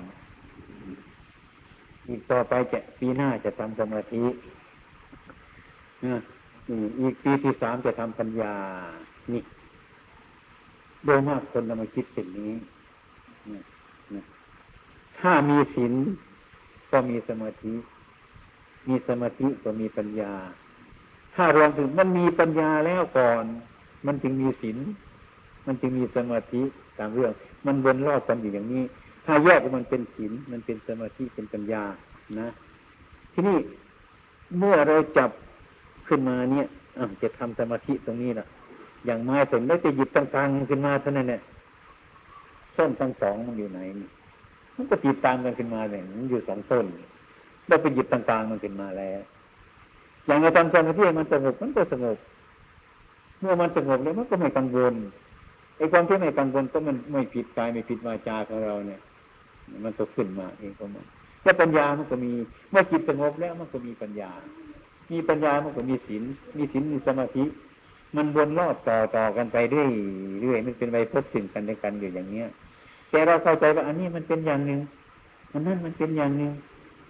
[2.12, 4.24] อีกต่อไปจะปีหน้าจะทำสมาธิ
[7.00, 8.54] อีกปีที่สามจะทำปัญญา
[9.32, 9.42] นี่
[11.04, 12.52] โดยมากคนเรามาคิดสิ่งนี้
[15.20, 15.92] ถ้ามีศีล
[16.90, 17.74] ก็มีสมาธิ
[18.88, 20.32] มีสมาธิก็มีปัญญา
[21.34, 23.44] ถ้ารวมถึงมันมีปัญญาแล้วก่อน
[24.06, 24.78] มันจึงมีศีล
[25.66, 26.62] มันจึงมีสมาธิ
[26.98, 27.32] ตามเรื่อง
[27.66, 28.84] มันวนรอบกันอยู่อย่างนี้
[29.26, 31.82] ถ้าแยกมันเป็นศีลมันเป็นสมาธิเป็นปัญญา
[32.40, 32.48] นะ
[33.32, 33.58] ทีนี้
[34.58, 35.30] เมื่อเราจับ
[36.08, 36.66] ขึ้นมาเนี่ย
[37.22, 38.46] จะทำสมาธิตรงนี้นะ
[39.06, 41.40] อย่างไม้สนแล้วจะหยิบต่างๆขึ้นมาเท่านั้นเนี่ย
[42.76, 43.80] ส้นทั้งสองมันอยู่ไหน
[44.76, 46.84] มันก็ติดตามกันขึ้นมาเนี่ยมันอยู่สองต้น
[47.68, 49.20] เราไปหยิบต่างๆมันขึ้นมาแล้ว
[50.26, 52.16] อย่างเราทำสมาธิมันสงบมันก็สงบ
[53.40, 54.94] เมื่อมันสงบแล้วมันก็ไม่กังวล
[55.76, 59.00] ไอ้ความที่ไม่กังวลก็มันไม่ผิดกายไม่ผิดวาจาของเราเนี่ย
[59.84, 61.06] มันก็ขึ้นมาเองก็มัน
[61.42, 62.32] แต่ปัญญามันก็มี
[62.70, 64.30] เมื่อจิตสงบแล้วมันก็มีปัญญา
[65.12, 66.22] มีปัญญามันก็มีศีล
[66.56, 67.44] มีศีลมีสมาธิ
[68.16, 69.90] มันวนรอบต่อต่อกันไปเรื่อย
[70.42, 72.46] เรื่อยมันเป็นไปพบถึงกันในกันอยู่อย่างเนี้ย
[73.10, 74.80] แต่เราเข้าใจว่าอันนี้มันเป็นอย่างหนึ่ง
[75.52, 76.52] อันนั้นมันเป็นอย่างหนึ่ง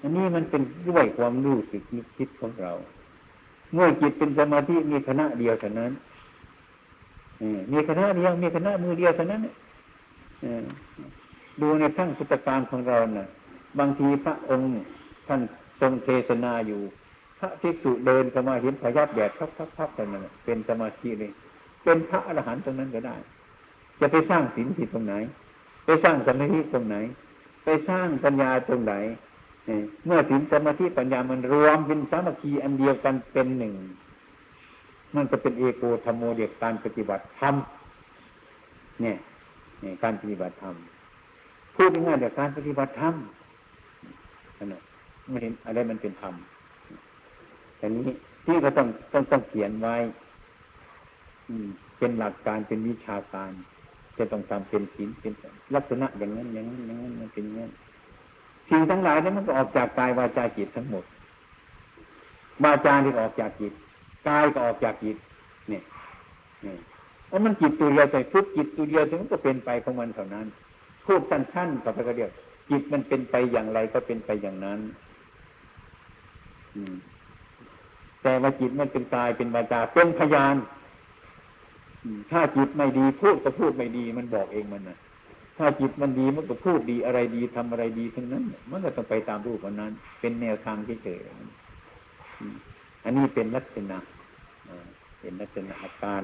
[0.03, 2.73] อันนี้มันเป็นด้วยความรู้สึกนึกคิดของเรา
[3.73, 5.93] เมื่อจิตเป็นสมาธิมีคณะเดียวเท่านั้น
[7.73, 9.41] มีคณะเดียวมีคณะมือเดียวเท่านั้น
[11.61, 13.29] ดูในทั้งพุทธการของเราเนะ่ะ
[13.79, 14.69] บางทีพระองค์
[15.29, 15.41] ท่าน
[15.81, 16.81] ทรงเทศนาอยู่
[17.39, 21.33] พระภิกษุเดินเข้ามาเห็นพยับแดดพับพับพับกันนั่นเป็นสมาธิเลย
[21.85, 23.17] เป็นพระอรหันต์ตรงนั้นก็ได้
[24.01, 25.15] จะไปสร้างศีลที่ตรงไหน
[25.85, 26.97] ไปสร้างสมาธิตรงไหน
[27.65, 28.95] ไปสร้างปัญญาตรงไหน
[30.07, 33.75] เมื่อศีลสมาธิปัญญามันรวมเป็นสามัคคีอันเดียวกันเป็นหนึ่ง
[35.15, 37.55] มันจะเป็นเอโกธรรมโมเดียการปฏิบัติธรรม
[39.03, 39.17] เนี่ย
[40.03, 40.75] การปฏิบัติธรรม
[41.77, 43.15] พูดง่ายๆเดี๋ยวการปฏิบัติธรรม
[44.59, 44.81] นั่นแหละ
[45.29, 46.35] ไม่เห็นอะไรมันเป็นธรรม
[47.79, 48.09] แต่นี้
[48.45, 49.97] ที่ก็ต้องต้องต้องเขียนไว้
[51.49, 53.51] อืม เป็นหลักการเป็นวิชาการ
[54.19, 55.33] จะต้องทำเป็นศีลเป็น
[55.75, 57.71] ลักษณะอย่างนั้นอย่างนั้นอย่างนั้นมันเป็นอย่างนั้น
[58.71, 61.05] สิ่งทั้งหลายนั้นมันก็ออกจากกายวาจาจิตทั้งหมด
[62.65, 63.73] วาจาที่ออกจากจิต
[64.29, 65.17] กายก็ออกจากจิต
[65.69, 65.83] เนี่ย
[66.63, 66.79] เนี่ย
[67.29, 70.47] แล้วมันจิตตัวเดียวใส่พุทจิตตัวเดียวถึงก็เป็นไปของมันเท่านั้น
[71.07, 72.31] พูดสั้นๆกับไปก็เดียว
[72.71, 74.81] จิตมันเป็นไปอย่างไรก็เป็นไปอย่างนั้น
[76.77, 76.95] อืม
[78.23, 80.57] แต่ว่าจิตมันเป็นกายเป็นวาจาเป็นพยาน
[82.31, 84.99] ถ้าจิตไม่ดีพูดก็พูดไม่ดี มันบอกเองมันนะ
[85.59, 91.21] ถ้าจิตมันดีมันก็พูดดีอะไรดีทำอะไรดีทั้งนั้น มันก็ต้องไปตามรูปวันนั้น เป็นแนวทางที่เฉย
[93.05, 93.99] อันนี้เป็นลักษณะ
[95.21, 96.23] เป็นลักษณะอาการ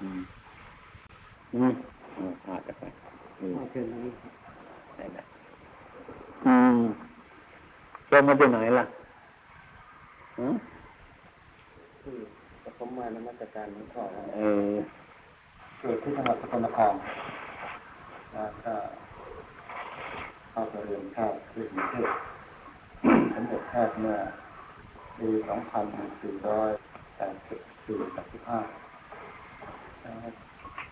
[0.00, 0.20] อืม
[1.54, 1.72] อืม
[2.44, 2.84] พาไป
[3.40, 3.52] อืม
[4.96, 5.18] ได้ไหม
[6.46, 6.76] อืม
[8.10, 8.84] จะมาจากไหนล่ะ
[10.38, 10.48] ฮะ
[12.78, 14.02] ผมมานมัสการหลวงพ่อ
[14.36, 14.72] เออ
[15.78, 16.94] เกิดที่จังหวัดสกลนคร
[18.32, 18.74] แล้วก็
[20.50, 22.08] เข้าไปเรียนแพทย์ที่กรุงเทพ
[23.34, 24.16] สมเด็จแพทย์เมื่อ
[25.18, 27.18] ปี2484 85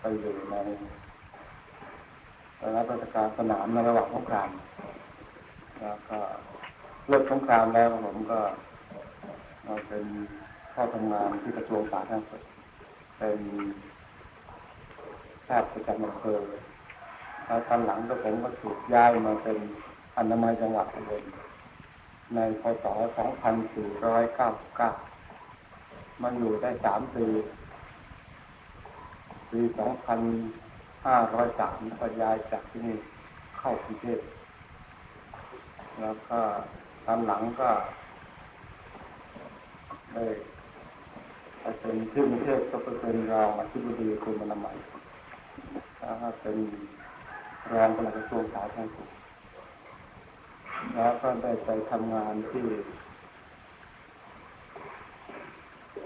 [0.00, 0.54] ไปอยู่ใน
[2.76, 4.50] รับราชการสนามในระหว่างสงคราม
[5.80, 6.18] แล้วก็
[7.08, 8.40] เลิกสงครามแล้วผมก็
[9.66, 10.04] มาเป็น
[10.74, 12.42] ข้าทำงานที่กระทรวงสาธารณสุข
[13.18, 13.40] เป็น
[15.44, 16.38] แพทย์ประจำอำเภอ
[17.46, 19.58] แล้วตอนหลังก็ผมก็ถูกย้ายมาเป็น
[20.16, 21.22] อนามัยจังหวัดอุบล
[22.34, 22.92] ในพศ 2499
[26.22, 27.26] มาอยู่ได้สามปี
[29.50, 29.60] ปี
[31.02, 32.96] 2503ก็ย้ายจากที่นี่
[33.58, 34.20] เข้ากรุงเทพ
[36.00, 36.38] แล้วก็
[37.06, 37.70] ตอนหลังก็
[40.14, 40.24] ได้
[41.60, 44.76] ไปเป็นที่กรุงเทพก็ไปเป็นรองอธิบดีกรมอนามัย
[45.98, 46.56] แล้วก็เป็น
[47.72, 49.08] รองปลัดกระทรวงสาธารณสุข
[50.94, 52.66] แล้วก็ได้ไปทำงานที่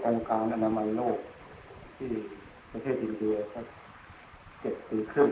[0.05, 1.17] องค์การอนามัยโลก
[1.97, 2.09] ที่
[2.71, 3.59] ประเทศอินเดียก็
[4.61, 5.29] เจ็ดปีครึ่ง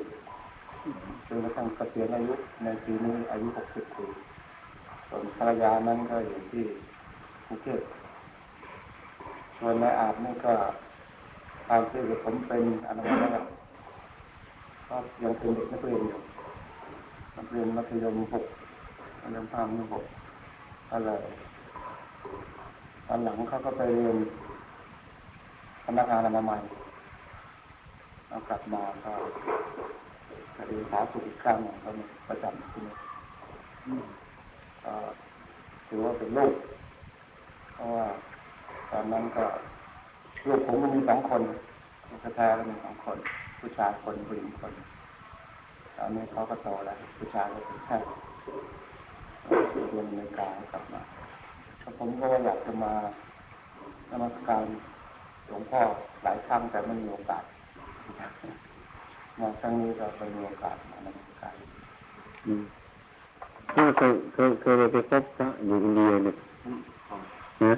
[1.27, 2.33] จนกระทั่งเกษียณอายุ
[2.63, 4.05] ในปีนี้อายุหกสิบปี
[5.09, 6.63] ส่วนภรรยานั้นก็อยู่ที่
[7.45, 7.81] กรุงเทพ
[9.59, 10.53] ส่วนนายอาบนี่ก็
[11.69, 13.45] ตามที่ผมเป็นอนามัยแล้ว
[14.89, 16.19] ก็ยังเป็นเด็กนักเรียนอยู่
[17.37, 18.45] นักเรียนมัธยมหก
[19.21, 20.05] มัธยมห้ามัธยมหก
[20.91, 21.11] อะไร
[23.07, 24.17] ตอนหลังเขาก็ไปเรียน
[25.85, 26.61] พนักงานอนามัย
[28.35, 29.13] เอากลับมาก็
[30.55, 32.95] คดีสาสุขอีกครั้งหนึ่งก็มีประจำที่นี่
[34.83, 34.93] ก็
[35.87, 36.53] ถือว่าเป็นลูก
[37.73, 38.05] เพราะว่า
[38.91, 39.45] ตอนนั้นก็
[40.47, 41.41] ลูกผมมันมีสองคน
[42.09, 43.17] ลูกแท้ๆก็มีสองคน
[43.59, 44.73] ผู้ชายคนผู้หญิงคน
[45.97, 47.97] ตอนนี้เขาก็โตแล้ว ผู้ชายก็เป็นแค่
[49.89, 51.01] เรียนในกากลับมา
[51.99, 52.93] ผมก็อยากจะมา
[54.09, 54.63] นมัสการ
[55.47, 55.81] หลวงพ่อ
[56.23, 57.43] หลายครั้งแต่ไม่มีโอกาส
[59.39, 61.55] มาครั้งนี้ก็เป็นมีโอกาสมานมัสการ
[62.45, 62.63] อืม
[63.69, 66.35] เคยเคยเคยเคยไปพบพระอยู่อินเดียเนี่ย
[67.63, 67.73] นะ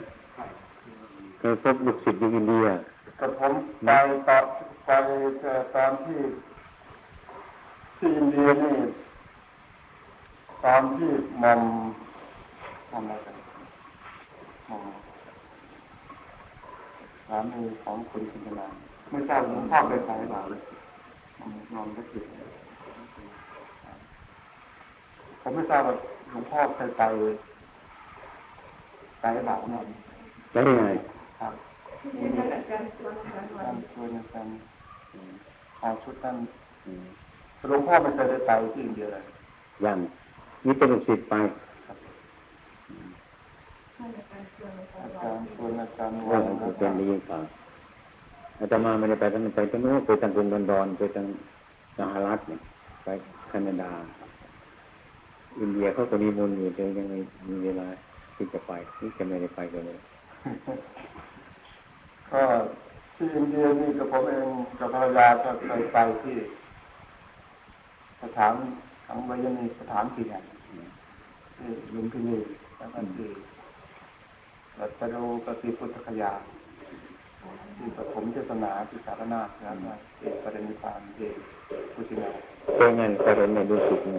[1.40, 2.68] เคยพบลูกศิษย์อยู่อินเดีย
[3.20, 3.54] กับผม
[3.86, 3.90] ไป
[4.28, 4.44] ตอน
[4.86, 4.90] ไป
[5.76, 6.20] ตอนที่
[7.98, 8.76] ที่อินเดียนี่
[10.64, 11.12] ตอนที่
[11.42, 11.62] มอม
[12.90, 13.36] ทำอะไรกัน
[14.70, 14.86] มอม
[17.28, 20.62] สามีของคุณกินนาน ไม่ทราบหลวงพ่อไปใส่เปล่าเลย
[21.74, 22.26] นอนก็ติด
[25.42, 25.96] ผมไม่ทราบว่า
[26.30, 27.04] หลลวงพ่อเคยไป
[29.22, 29.86] ไปบาปนั่น
[30.54, 30.86] แล้วยังไง
[31.40, 31.54] ครับ
[32.70, 32.84] ท่าน
[33.92, 34.54] ชวนอาจารย์
[35.80, 36.36] เอาชุดท่าน
[36.86, 37.06] อืม
[37.70, 39.24] หลวงพ่อไม่เคยได้ไปที่อินเดียเลย
[39.86, 39.98] ยัง
[40.66, 41.34] นี่เป็นลูกศิษย์ไป
[45.04, 47.44] อาจารย์ชวนอาจารย์เรื่องของเป็นได้ยินข่าว
[48.60, 51.26] อาตมาไม่ได้ไปทางนั้นไปทางนู้นไปทางกรุงลอนดอนไปทาง
[51.98, 52.60] สหรัฐเนี่ย
[53.04, 53.08] ไป
[53.50, 53.92] แคนาดา
[55.60, 57.88] อินเดียเขาก็มีมนต์อยู่แต่ยังไม่มีเวลา
[58.36, 60.00] ที่จะไปที่จะไม่ได้ไปกันเลย
[62.30, 62.42] ก็
[63.16, 64.48] ที่อินเดียนี่กับผมเอง
[64.80, 66.36] กับภรรยาก็เคยไปที่
[68.22, 68.54] สถาน
[69.06, 70.44] ของวิยนีสถานที่แห่ง
[71.58, 72.38] ที่ลุมพินี
[72.78, 73.30] แล้วก็ที่
[74.80, 76.32] รัตดูกติพุทธคยา
[77.78, 81.36] ที่ปฐมเทศนาที่สารนาถแล้วก็เอกประเด็นนิพพานเอก
[81.94, 82.30] พุทธินา
[82.78, 84.18] เป็นไงไปเห็นในดูสิตไหน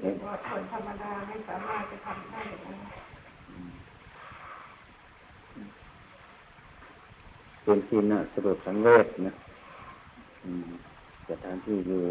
[0.00, 2.78] เอ๊ะว่าคนธรรมดาไม่สามารถจะทำได้อย่างนั้น
[7.62, 9.34] เป็นที่น่าสลดสังเวชนะ
[10.44, 10.70] อืม
[11.28, 12.02] สถานที่อยู่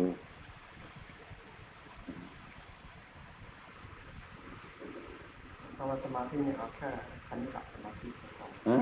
[5.73, 6.89] เพราะว่าสมาธินี่เอาแค่
[7.27, 8.07] ขันธ์กับสมาธิ
[8.39, 8.77] ของฮะ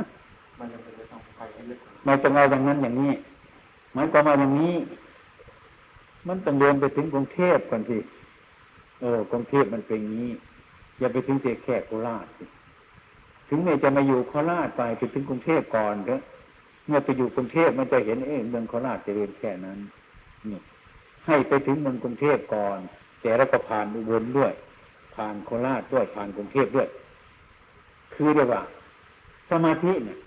[0.59, 3.13] มันจะเป็นเรื่องไปให้ลึกกว่าไม่ต้องเอาอย่างนั้นอย่างนี้
[3.93, 4.75] หมายความว่าอย่างนี้
[6.27, 7.97] มันต้องเดินไปถึงกรุงเทพก่อนที
[9.01, 10.31] เออกรุงเทพมันเป็นอย่างนี้
[10.99, 12.45] อย่าไปถึงเสียแค่โคราชสิ
[13.49, 16.21] ถึงแม้จะมาอยู่โคราชไปไปถึงกรุงเทพก่อนเถอะ
[16.87, 19.79] เมื่อไปอยู่กรุงเทพมันจะเห็นเองเมืองโคราชจะเจริญแค่นั้น
[20.49, 20.59] นี่
[21.27, 22.79] ให้ไปถึงเมืองกรุงเทพก่อน
[23.21, 24.53] แต่แล้วก็ผ่านอุบลด้วย
[25.15, 26.87] ผ่านโคราชด้วยผ่านกรุงเทพด้วย
[28.13, 28.61] คือเรียกว่า
[29.49, 30.17] สมาธิเนี่ย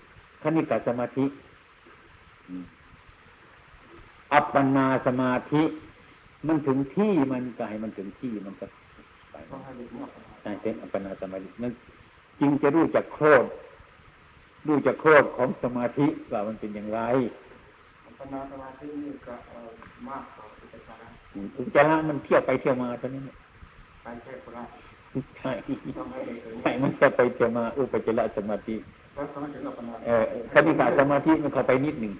[0.43, 1.25] คณิกาสมาธิ
[2.49, 2.65] อืม
[4.33, 5.61] อัปปนาสมาธิ
[6.47, 8.65] มันถึงที่มันก็ให้มันถึงที่มันก็
[9.31, 11.71] ไปต้องให้ลึกมากกว่าใช่เป็นอัปปนาสมาธิมัน
[12.39, 13.47] จึงจะรู้จักโคตร
[14.67, 16.99] รู้จักโคตรของสมาธิว่ามันเป็นอย่างไร
[18.05, 19.69] อัปปนาสมาธินี่ก็เอ่อ
[20.09, 23.35] มากกว่าอุปจาระอืมอุจจาระมันเที่ยวไปเที่ยวมาเท่านั้นแหละ
[24.03, 24.69] ไปแค่โคราช
[25.39, 25.51] ใช่
[25.97, 28.75] ต้องให้ลึกถึงใช่มันจะไปเที่ยวมาอุปจาระสมาธิ
[29.15, 30.23] เออ
[30.53, 32.13] คณิกาสมาธิมันเข้าไปนิดหนึ่ง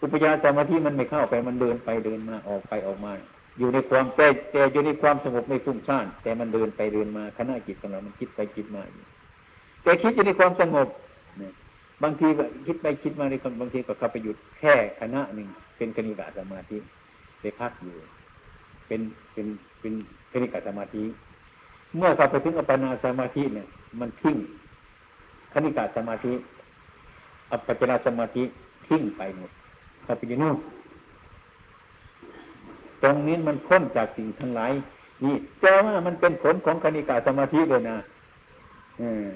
[0.00, 3.12] อุปจาสมาธิมันไม่เข้าไปมันเดินไปเดินมาออกไปออกมา
[3.58, 9.04] อยู่ในความแต่แต่อยู่ในความสงบไม่ฟุ้งซ่านแต่มันเดินไปเดินมาขณะจิตของเรา มันคิดไปคิดมาอยู่
[9.82, 10.88] แต่คิดอยู่ในความสงบ
[12.02, 16.78] บางทีก็คิดไปคิดมาในคนบางทีก็เข้าไปหยุดแค่คณะหนึ่งเป็นคณิกาสมาธิ
[17.40, 17.96] ไปพักอยู่
[18.86, 19.00] เป็น
[19.32, 19.46] เป็น
[19.80, 19.92] เป็น
[20.32, 21.02] คณิกาสมาธิ
[21.96, 23.66] เมื่อเข้าไปถึงอัปปนาสมาธิเนี่ย
[24.00, 24.36] มันทิ้ง
[25.54, 26.32] คณิกาสมาธิ
[27.50, 28.42] อัปปจารสมาธิ
[28.86, 29.50] ทิ้งไปหมด
[30.04, 30.56] เข้าไปอยู่นู่น
[33.02, 34.72] ตรงนี้มันพ้นจากสิ่งทั้งหลาย
[35.24, 37.96] นี่แต่ว่ามันเป็นผลของคณิกาสมาธิเลยนะ
[38.98, 39.30] เออ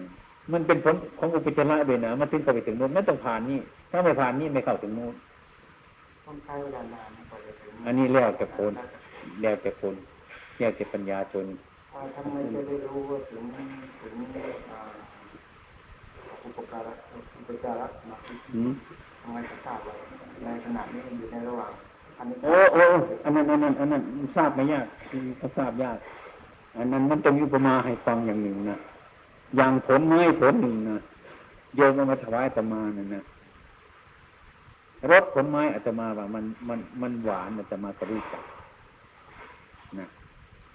[0.53, 5.15] มันเป็นผลของอุปจาระเลยนะมันถึงเข้าไปถึงนู้นไม่ต้องผ่านนี่ถ้าไม่ผ่านนี่ไม่เข้าถึงนู้น
[6.27, 8.73] ต้องใช้เวลานานกว่าจะถึงอันนี้แล้วแต่ผล
[9.43, 9.95] แล้วแต่ผล
[10.59, 11.47] แล้วแต่ปัญญาชน
[11.95, 13.43] อ่าทำไมจะได้รู้ว่าถึง
[14.01, 14.15] ถึง
[16.49, 16.95] อ่าอุปการะ
[17.39, 18.73] อุปจาระสมาธิอืม
[19.23, 19.95] ทำไมถึงทราบว่า
[20.45, 21.73] ในขณะนี้มันอยู่ในระหว่าง
[22.19, 24.03] อันนี้โอ้โอ้โอ้อันนั้นอันนั้นอันนั้น
[24.37, 25.99] ทราบไม่ยากคือเขาทราบยาก
[26.77, 28.79] อันนั้นมันต้องอุปมาให้ฟังอย่างหนึ่งนะ
[29.57, 30.99] อย่างผลไม้ผลหนึ่งนะ
[31.77, 33.23] โยมเอามาถวายอาตมานั่นนะ
[35.11, 38.45] รสผลไม้อาตมาว่ามันมันมันหวานอาตมาก็รู้จัก
[39.99, 40.09] นะ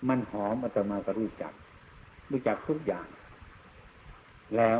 [0.08, 1.54] มันหอมอาตมาก็รู้จัก
[2.32, 3.08] รู้จักทุกอย่าง
[4.58, 4.80] แล้ว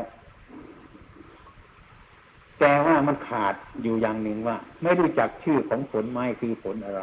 [2.60, 7.02] แต่ว่ามันขาดอยู่อย่างหนึ่งว่า ไม่รู้จักชื่อของผลไม้คือผลอะไร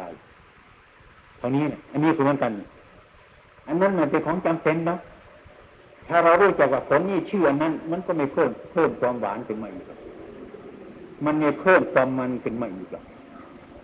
[1.38, 2.52] เท่านี้นะอันนี้คือเหมือนกัน
[3.68, 4.96] อันนั้นมันเป็นของจำเป็นนะ
[6.08, 9.84] ถ้าเรารู้จักว่าผลนี้ชื่ออันนั้น มันก็ไม่เพิ่มเพิ่มความหวานขึ้นมาอีก
[11.24, 12.88] มันไม่เพิ่มความมันขึ้นมาอีก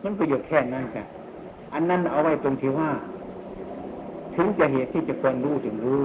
[0.03, 1.05] มันประโยชน์แค่นั้นค่ะ
[1.75, 2.91] อันนั้นเอาไว้ตรงที่ว่า
[4.35, 6.01] ถึงจะเหตุที่จะควรรู้ถึงรู้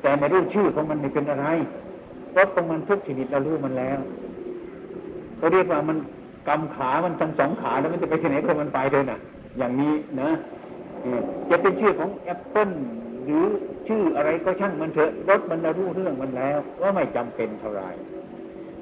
[0.00, 1.46] แต่ไม่รู้ชื่อของมันไม่เป็นอะไร
[2.36, 3.98] รสของมันทุกชนิดเรารู้มันแล้ว
[5.36, 5.98] เขาเรียกว่ามัน
[6.48, 9.18] กำขามันทั้งสองขาแล้วมันจะไปที่ไหนก็มันไปเลยนะ
[9.58, 10.30] อย่างนี้นะ
[11.50, 12.70] จะเป็นชื่อของแอปเปิ้ล
[13.24, 13.44] หรือ
[13.88, 17.82] ชื่ออะไรก็ช่างมันเถอะรถมันเรารู้เรื่องมันแล้วว่าไม่จำเป็นเท่าไร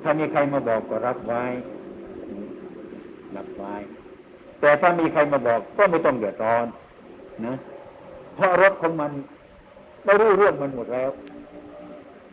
[0.03, 1.45] ถ้ามีใครมาบอกก็รับไว้
[3.37, 3.75] รับไว้
[4.61, 6.67] แต่ถ้ามีใครมาบอกก็ไม่ต้องเดือดร้อน
[7.47, 7.55] นะ
[8.37, 9.11] เพราะรถของมัน
[10.05, 11.11] เรารู้เรื่องมันหมดแล้ว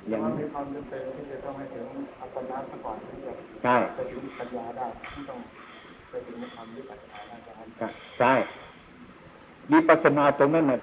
[0.09, 1.85] อย่างมันนี้มีความจำเป็นที่จะต้องให้ถึง
[2.19, 5.39] อัปปนาซะก่อนถึงจะใช่ไปถึงปัญญาได้ที่ต้อง
[6.09, 8.33] ไปถึงความรู้ปัญญาได้จะทำใช่
[9.71, 10.79] วิปัสสนาตรงนั้นน่ะ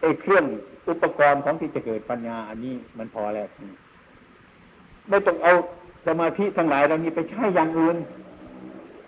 [0.00, 0.44] ไอ้เครื่อง
[0.88, 3.48] อุปกรณ์ของที่จะเกิดปัญญา อันนี้มันพอแล้ว
[5.08, 5.52] ไม่ต้องเอา
[6.06, 7.96] สมาธิทั้งหลายเหล่านี้ไปใช้อย่างอื่น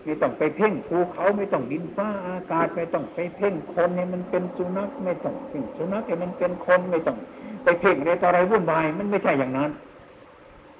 [0.09, 7.17] ไม่ต้องไปเพ่งภูเขาไม่ต้องดินฟ้าอากาศไม่ต้องไปเพ่งคนให้มันเป็นสุนัขไม่ต้องเพ่งสุนัขให้มันเป็นคนไม่ต้อง
[7.65, 9.71] ไปเพ่งอะไรต่ออะไรวุ่นวายมันไม่ใช่อย่างนั้น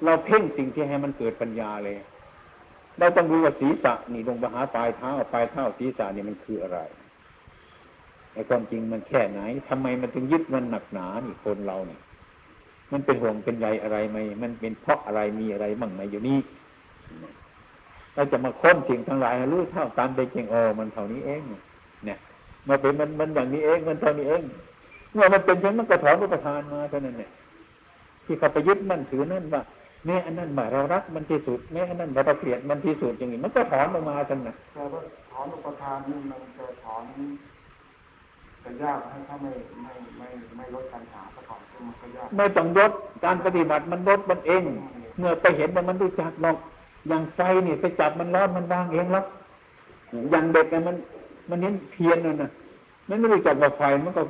[0.03, 1.95] เราเพ่งสิ่งที่ให้มันเกิดปัญญาเลย
[2.99, 6.79] เราต้องรู้ว่าศีรษะนี่ลงไปหาปลายเท้าปลายเท้าศีรษะนี่มันคืออะไร
[8.33, 12.01] ไอ้ความจริงมันแค่ไหนทำไมมันถึงยึดมันหนักหนานี่คนเราเนี่ย
[12.91, 16.39] มันเป็นห่วงเป็นใยอะไรไหมมันเป็นเพราะอะไรมีอะไรมั่งไหมอยู่นี่
[18.19, 21.41] เราจะมาค้นสิ่งทั้งหลายให้รู้เท่าตามใจจริงโอ้มันเท่านี้เอง
[22.05, 22.17] เนี่ย
[22.67, 24.41] มาเป็นมันมันอย่างนี้เองมันเท่านี้เอง
[25.13, 27.31] เมื่อมันเป็นเช่นมันก็ถอนอุปทานมาเท่านั้นเนี่ย
[28.25, 29.61] ที่เขาไปยึดมั่นถือนั่นว่า
[30.05, 35.01] แม่อันนั้นมาเรารักมันที่สุดแม่อันนั้นเราเกลียดมันที่สุดอย่างนี้มันก็ถอนออกมาท่านน่ะแต่ว่า
[35.31, 37.03] ถอนอุปทานนี่มันจะถอน
[38.63, 39.51] จะยากให้ถ้าไม่
[39.83, 42.91] ไม่ไม่ไม่ลดปัญหาซะก่อนซึ่งมันก็ยากไม่ต้องลด
[43.25, 44.63] การปฏิบัติมันลดมันเอง
[45.19, 46.57] เมื่อไปเห็นว่ามันรู้จักหรอก
[47.07, 49.25] อย่างไฟเนี่ยไปจับมันร้อนมันวางเองหรอก
[50.31, 50.95] อย่างเด็กเนี่ยมัน
[51.49, 52.49] มันเน้นเพียนน่ะนะ
[53.09, 54.23] มันไม่รู้จักว่าไฟมันก็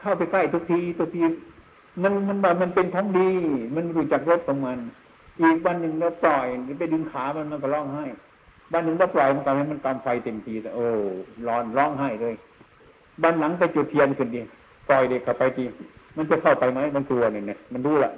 [0.00, 1.22] เข้าไปใกล้ทุกทีทุกที
[2.02, 3.30] มันมันแบบมันเป็นของดี
[3.74, 4.78] มันรู้จักรสของมัน
[5.40, 6.46] อีกวันหนึ่งเราปล่อย
[6.78, 8.04] ไปดึงขามันมันก็ร้องไห้
[8.72, 10.84] วันหนึ่งเราปล่อยมันก็ให้มันตามไฟเต็มทีแต่โอ้
[11.48, 12.34] ร้อนร้องไห้เลย
[13.22, 14.40] วันหลังไปจุดเทียนขึ้นดี
[14.88, 15.64] ปล่อยเด็กเข้าไปที
[16.16, 18.10] มันจะเข้าไปไหมมันกลัวเนี่ยเนี่ยมันรู้ละ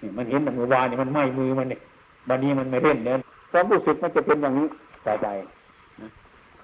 [0.00, 1.80] นี่มันเห็นมันมือวานนี่ยมันไหม้มือมันเนี่ย
[2.28, 3.18] วันนี้มันไม่เล่นเนี่ย
[3.52, 4.66] ความรู้สึกมันจะเป็นอย่างนี้
[5.06, 5.26] ต่อไป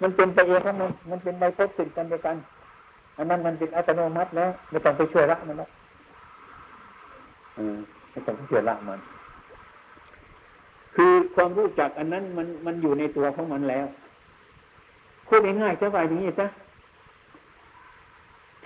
[0.02, 2.36] มันเป็นไปเองของมันมันเป็นไปพบสิ่งกันเดียวกัน
[3.16, 5.68] อันนั้นมันเป็นอัตโนมัติแล้วไม่ต้องไปช่วยละมันแล้ว
[7.54, 7.60] เอ
[8.10, 9.00] ไม่ต้องไปช่วยละมัน
[10.94, 13.86] คือความรู้จักอันนั้นมันมันอยู่ในตัวของมันแล้ว
[15.26, 16.46] พูดง่ายๆจะว่าอย่างนี้ซะ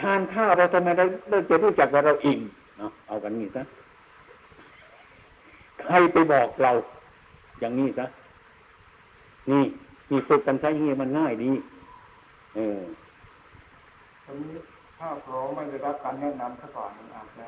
[0.00, 2.40] ทานข้าวเราทำไมเราเราจะรู้จักว่าเราอิ่ม
[2.78, 3.62] เนาะเอากันนี้ซะ
[5.86, 6.72] ใครไปบอกเรา
[7.60, 8.06] อย่างนี้ซะ
[9.50, 9.64] นี่
[10.10, 11.50] มีฝึกกันใช้อย่างนี้มันง่ายดี
[12.56, 12.80] เออ
[14.24, 14.54] ตอนนี้
[14.98, 17.44] ถ้าเราไม่ได้รับการแนะนำซะก่อนมันอาจจะ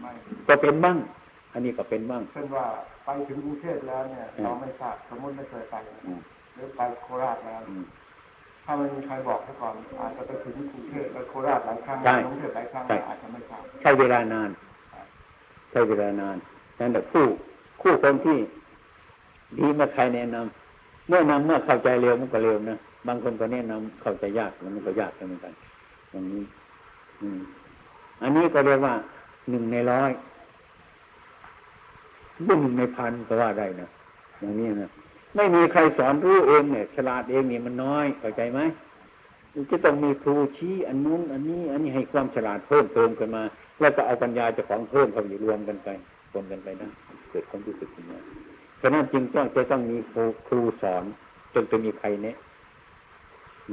[0.00, 0.10] ไม่
[0.48, 0.96] ก็เป็นบ้าง
[1.52, 2.64] อันนี้ก็เป็นบ้างเช่นว่า
[3.04, 6.20] ไปถึงกรุงเทพแล้วเนี่ยอืมเราไม่ทราบสมมติไม่เคยไปอืม
[6.54, 7.84] หรือไปโคราชแล้วอืม
[8.64, 14.50] ถ้าไม่มีใครบอกซะก่อนอาจจะไปถึงกรุงเทพแล้วโคราชหลายครั้งใช่กรุงเทพหลายครั้งใช่อาจจะไม่ทราบใช้เวลานาน
[15.70, 16.36] ใช้เวลานาน
[16.80, 17.26] นั่นแหละคู่
[17.82, 18.38] คู่คนที่
[19.58, 25.52] ดีมื่อใครแนะนำเมื่อนำเมื่อเข้าใจเร็วมันก็เร็วนะบางคนก็แนะนำเข้าใจยากแล้วมันก็ยากเหมือนกัน
[26.10, 26.42] อย่างนี้
[27.20, 27.40] อืม
[28.22, 28.94] อันนี้ก็เรียกว่า
[29.50, 30.10] หนึ่งในร้อย
[32.46, 33.88] บุ่หนึ่งในพันก็ว่าได้นะ
[34.40, 34.90] อย่างนี้นะ
[35.36, 38.60] ไม่มีใครสอนรู้เองเนี่ยฉลาดเองเนี่ยมันน้อยเข้าใจไหม
[39.70, 43.42] จะต้องมีครูชี้อันนู้นอันนี้ อันนี้ให้ความฉลาดเพิ่มเติมขึ้นมา
[43.80, 45.88] แล้วก็เอาปัญญาเจ้าของเพิ่มเข้าไปรวมกันไป
[46.32, 46.88] รวมกันไปนะ
[47.30, 48.18] เกิดความรู้สึกขึ้นมา
[48.80, 51.04] ฉะนั้นจึงต้องจะต้องมีครูครูสอน
[51.54, 52.36] จนจะมีใครเนะ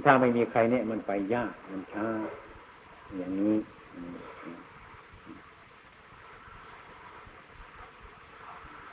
[0.05, 2.07] ถ้าไม่มีใครเนี่ยมันไปยากมันช้า
[3.17, 3.55] อย่างนี้
[3.95, 4.17] อืม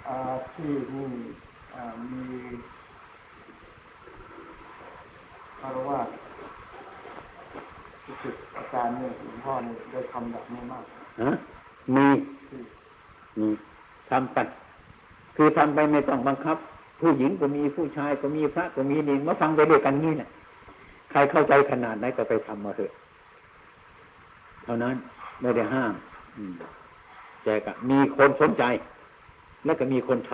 [0.07, 0.17] อ่า
[0.53, 1.09] ที่นี่
[1.75, 2.23] อ่ามี
[5.61, 6.01] คารวะ
[8.05, 10.85] ที่ศึกอาจารย์เนี่ยหลวงพ่อเนี่ยได้ทำแบบนี้มาก
[11.23, 11.31] ฮะ
[11.95, 12.07] มี
[14.11, 14.47] ทำกัน
[15.37, 16.57] คือทำไปไม่ต้องบังคับ
[17.01, 20.29] ผู้หญิงก็มีผู้ชายก็มีพระก็มีนี่มาฟังไปด้วยกันนี่แหละ
[21.11, 22.93] ใครเข้าใจขนาดไหนก็ไปทำมาเถอะ
[24.65, 24.95] เท่านั้น
[25.41, 25.95] ไม่ได้ห้าม
[26.37, 26.55] อืม
[27.45, 28.65] แต่ก็มีคนสนใจ
[29.65, 30.33] แล้วก็มีคนท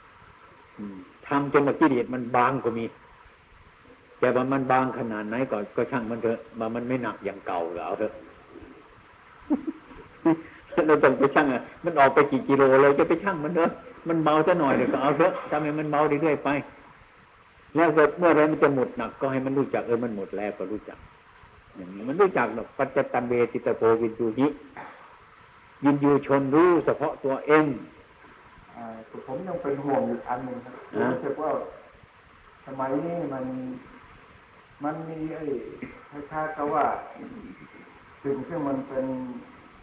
[0.00, 0.96] ำอืม
[1.28, 2.84] ทำจนมากิเลสมันบางก็มี
[4.20, 8.12] แต่ว่ามันบางขนาดไหนก็ก็ช่างมันเถอะมามันไม่หนักอย่างเก่าแล้วเอาเถอะ
[10.86, 13.70] เราต้องไปช่างอะมันออกไปกี่กิโลเลยจะไปช่างมันเถอะ
[14.08, 16.48] มันเบาซะหน่อยเดี๋ยวก็เอาเถอะทำให้มันเบาเรื่อยๆไป
[17.74, 20.98] แล้วก็เมื่อไรมันจะหมดหนักก็ให้มันรู้จักเออมันหมดแล้วก็รู้จัก
[21.76, 24.46] อย่างนี้มันรู้จักหรอกปัจจตันเวติตโพวินยูหิ
[25.84, 27.64] ยินยูชนรู้เฉพาะตัวเอง
[28.74, 31.50] อ่าแต่ผมยังเป็นห่วงอยู่อันหนึ่งครับฮะรู้สึกว่า
[32.66, 33.44] สมัยนี้มัน
[34.84, 35.44] มันมีไอ้
[36.10, 36.84] คล้ายๆกับว่า
[38.22, 39.06] สิ่งที่มันเป็น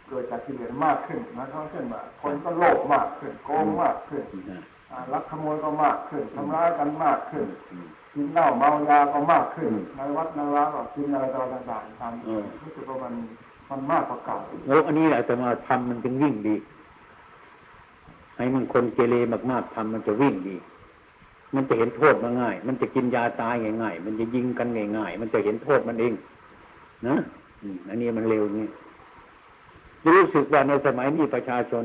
[0.08, 13.14] เกิดจากกิเลสมากขึ้นนะทั้งเช่นว่าคนก็โลภมากขึ้นโกงมากขึ้นนะอ่าลักขโมยก็มากขึ้นทำร้ายกันมากขึ้นอืมกินเหล้าเมายาก็มากขึ้นอืมในวัดในร้านก็กินอะไรต่างๆตามเออรู้สึกว่ามัน
[13.70, 14.38] มันมากกว่าเก่า
[14.68, 16.56] แล้วอันนี้แหละจะมาทำมันจึงวิ่งดี
[18.38, 19.16] ให้มันคนเกเร
[19.52, 20.56] มากๆทำมันจะวิ่งดี
[21.56, 26.14] มันจะเห็นโทษมาง่าย มันจะกินยาตายง่ายๆมันจะยิงกันง่ายๆมันจะเห็นโทษมันเอง
[27.08, 28.68] นะออืมอันนี้มันเร็วนี่
[30.08, 31.84] รู้สึกว่าในสมัยนี้ประชาชน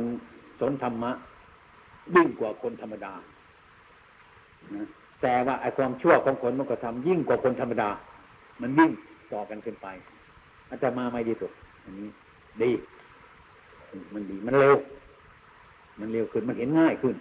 [0.60, 1.12] สนธรรมะ
[2.14, 3.14] ยิ่งกว่าคนธรรมดา
[4.74, 4.86] นะ
[5.22, 7.90] แต่ว่าไอ้ความชั่วของคนมันก็ทำยิ่งกว่าคนธรรมดา
[8.60, 8.90] มันยิ่ง
[9.32, 9.86] ต่อกันขึ้นไป
[10.68, 11.50] อาจจะมาไม่ดีสุด
[11.84, 12.08] อันนี้
[12.62, 12.70] ดี
[14.14, 14.76] มันดีมันเร็ว
[16.00, 17.16] มันเร็วขึ้นมันเห็นง่ายขึ้น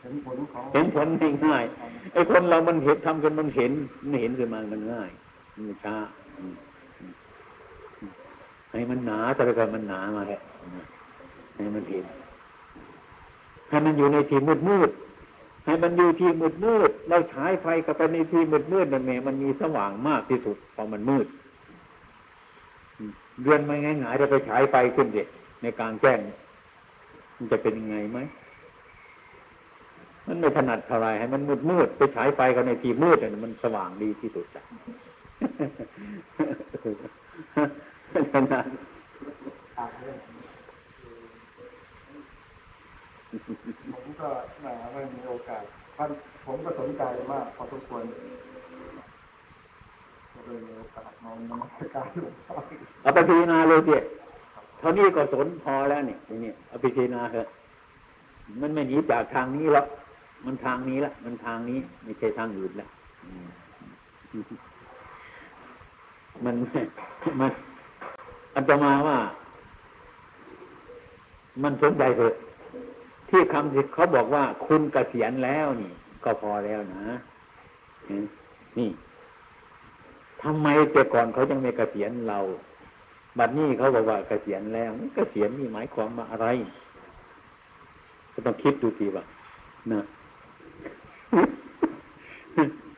[0.00, 1.06] เห็นผลของเห็นผล
[1.46, 5.10] ง่ายๆไอ้คนเรามันเห็นทำกันมันเห็นมันเห็นขึ้นมามันง่าย
[5.54, 5.96] มันช้า
[6.38, 6.71] อืมอืมอืม
[8.72, 10.40] ให้มันหนาแต่ละกันมันหนามาแหละ
[11.56, 12.04] ให้มันเห็น
[13.68, 14.90] ให้มันอยู่ในที่มืดมืด
[15.64, 21.26] ให้มันอยู่ที่มืดมืดเราฉายไฟเข้าไปในที่มืดมืดนั่นแหละมันมีสว่างมากที่สุดพอมันมืด
[23.42, 25.22] เดือนไม่ง่ายๆจะไปฉายไฟขึ้นเด็
[25.62, 26.18] ในกลางแจ้ง
[27.36, 28.18] มันจะเป็นยังไงไหม
[30.26, 34.62] มันไม่ถนัดเท่าไรให้มันมืดมืดไปฉายไฟกันในที่มืดเนี่ยมันสว่างดีที่สุดจ้ะ
[38.16, 38.66] นาด
[39.76, 40.16] ตากเรื่อง
[43.92, 44.28] ผมก็
[44.60, 45.62] แหมไม่มีโอกาส
[45.96, 46.10] ท่าน
[46.44, 47.02] ผมก็สนใจ
[47.32, 48.02] มากพอสมควร
[50.46, 52.56] เลยมีโอกาสมานมัสการหลวงพ่อ
[53.02, 53.98] เอาไปพิจารณาเลยเจ๊
[54.78, 57.46] เท่านี้ก็สนพอแล้วนี่ทีนี้เอาไปพิจารณาเถอะ
[58.60, 59.86] มันไม่หนีจากทางนี้หรอก
[60.46, 62.86] มันทางนี้ละมันทางนี้ ไม่ใช่ทางอื่นละ
[66.44, 66.54] มัน
[67.40, 67.50] มัน
[68.54, 69.18] อันตมาว่า
[71.62, 72.34] มันสนใจเถอะ
[73.28, 75.92] ที่คำที่เขาบอกว่าคุณเกษียณแล้วนี่
[76.24, 77.04] ก็พอแล้วนะ
[78.78, 78.90] นี่
[80.42, 82.38] ทำไมแต่ก่อนเขายังไม่เกษียณเรา
[83.38, 86.46] บัดนี้เขาบอกว่าเกษียณแล้วเกษียณนี่หมายความว่าอะไร
[88.32, 89.24] ก็ต้องคิดดูทีว่า
[89.92, 90.02] นะ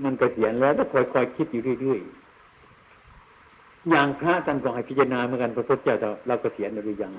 [0.02, 2.23] มันเกษียณแล้วต้องคอยคอยคิดอยู่เรื่อยๆ
[3.90, 7.12] อย่างพระท่านก็ให้พิจารณาเหมือนกันพระพุทธเจ้าเราเกษียณหรือยัง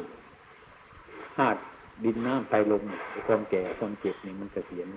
[1.38, 1.59] ธาตุ
[2.03, 2.84] ดินน้ำไฟลม
[3.28, 4.88] ความแก่ความเจ็บนี่มันเกษียณ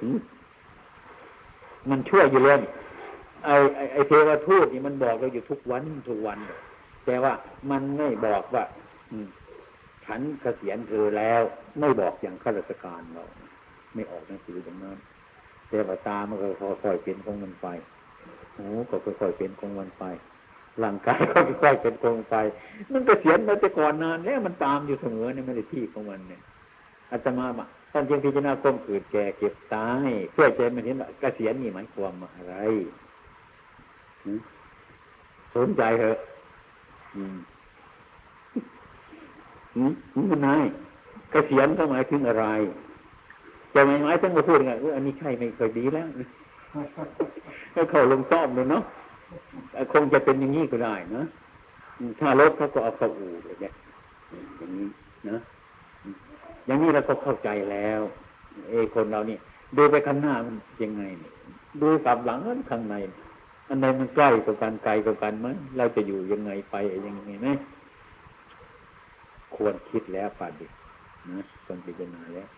[0.00, 0.18] หืม
[1.90, 2.60] มันช่วยอยู่เลย
[3.44, 6.38] ไอ้ไอ้ไอ้เทวทูตนี่มันบอกเราอยู่ทุกวันทุกวัน
[7.06, 7.32] แต่ว่า
[7.70, 8.64] มันไม่บอกว่า
[9.10, 9.16] อื
[10.04, 11.42] ฉันเกษียณเธอแล้ว
[11.80, 13.24] ไม่บอกอย่างข้าราชการเรา
[13.94, 14.98] ไม่ออกหนังสือตรงนั้น
[15.68, 16.46] แต่ว่าตามันก็
[16.82, 17.66] ค่อยๆเป็นของมันไป
[18.58, 20.04] หูก็ค่อยๆเป็นของมันไป
[20.82, 22.36] ร่างกายก็ค่อยๆเป็นของไป
[22.92, 26.40] มันเกษียณมาแต่ก่อนนานแล้วมันตามอยู่เสมอเนี่ยไม่ได้ที่ของมันเนี่ย
[27.12, 32.54] อาตมาบะท่านจึงพิจารณาความเกิดแก่เก็บตายเพื่อใจมันเห็นว่าเกษียณนี่หมายความอะไร
[35.56, 36.18] สนใจเหอะ
[37.14, 37.36] อืม
[39.76, 39.92] หืม
[40.30, 40.64] มันนาย
[41.30, 42.46] เกษียณก็หมายถึงอะไร
[43.74, 46.08] จะไม่หมายถึงมาพูดไงว่าอันนี้ใช่ไม่เคยดีแล้ว
[47.74, 48.82] ก็เขาลงซ่อมเลยเนาะ
[49.92, 51.22] คงจะเป็นอย่างนี้ก็ได้นะ
[52.20, 53.72] ถ้ารถเขาก็เอาเข้าอู่เลยเนี่ย
[54.58, 54.86] อย่างนี้
[55.28, 55.38] นะ
[56.66, 58.00] อย่างนี้เราก็เข้าใจแล้ว
[58.68, 59.36] เอคนเรานี่
[59.76, 61.32] ดูไปข้างหน้ามันยังไงเนี่ย
[61.80, 62.94] ดูกลับหลังมันข้างใน
[63.68, 67.48] อันไหนมันใกล้กว่ากันไกลกว่ากันไหมเราจะอยู่ยังไงไปยังไงไหม
[69.56, 70.66] ควรคิดแล้วป่านดิ
[71.30, 72.48] นะควรพิจารณาแล้ว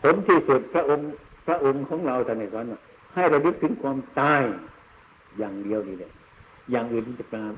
[0.00, 1.06] ผลที่สุดพระองค์
[1.48, 2.80] พระองค์ของเราท่านสอนว่า
[3.14, 4.42] ให้ระลึกถึงความตาย
[5.38, 6.10] อย่างเดียวนี่แหละ
[6.70, 7.52] อย่างอื่นจะปราบ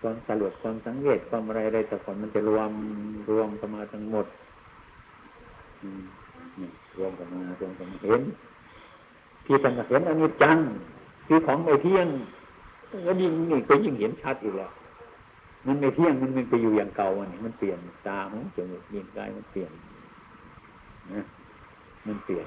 [0.00, 2.72] ความสลดความสังเวชความอะไรอะไรแต่ก่อนมันจะรวม
[3.30, 4.26] รวมกันมาทั้งหมด
[6.98, 8.22] รวมกันมารวมกันมาเห็น
[9.46, 10.56] ที่ท่านเห็นอันนี้จัง
[11.26, 12.06] คือของไม่เที่ยง
[13.04, 14.72] แล้วยิ่งนี่ก็ยิ่งเห็นชัดอีกแล้ว
[15.66, 19.70] มันไม่เที่ยงมันมันไปอยู่อย่างเก่าอันนี้มันเปลี่ยนตาหูจมูกลิ้นกายมันเปลี่ยน
[21.12, 21.22] นะ
[22.06, 22.46] มันเปลี่ยน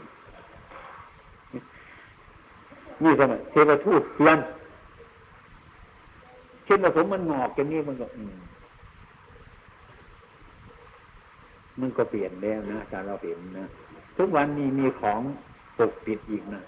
[3.04, 4.40] นี่สมัยเทวทูตเปลี่ยน
[6.66, 8.36] เช่นว่าผมมันงอกอย่างนี้มันก็ อืม
[11.80, 13.66] มันก็เปลี่ยนแล้วนะถ้าเราเห็นนะ
[14.18, 15.20] ทุกวันนี้มีของ
[15.78, 16.62] ปกปิดอีกนะ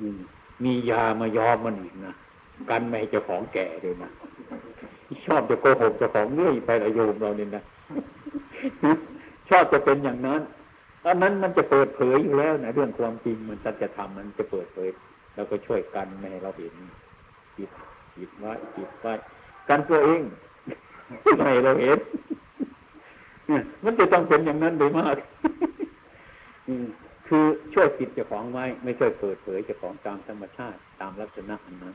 [0.00, 0.18] อืม
[0.62, 2.12] มียามายอมมันอีกนะ
[2.70, 4.10] กันไม่ให้เจ้าของแก่เลยนะ
[5.26, 7.62] ชอบจะโกหกเจ้าของเรื่อยไปละโยมเราเนี่ยนะ
[9.48, 10.40] ชอบจะเป็นอย่างนั้น
[11.06, 14.88] อันนั้นมันจะเปิดเผยอยู่แล้วนะเรื่องความจริงมันสัจธรรมมันจะเปิดเผย
[15.34, 16.74] เราก็ช่วยกันไม่ให้เราเห็น
[17.56, 17.70] จิต
[18.16, 19.12] จิตไว้จิตไว้
[19.68, 20.22] กันตัวเอง
[21.22, 21.98] ไม่ให้เราเห็น
[23.84, 25.16] มันจะต้องเป็นอย่างนั้นโดยมาก
[27.28, 27.44] คือ
[27.74, 31.94] ช่วยจิตเจ้าของไว้ไม่ช่วยเปิดเผยเจ้าของตามธรรมชาติตามลักษณะอันนั้น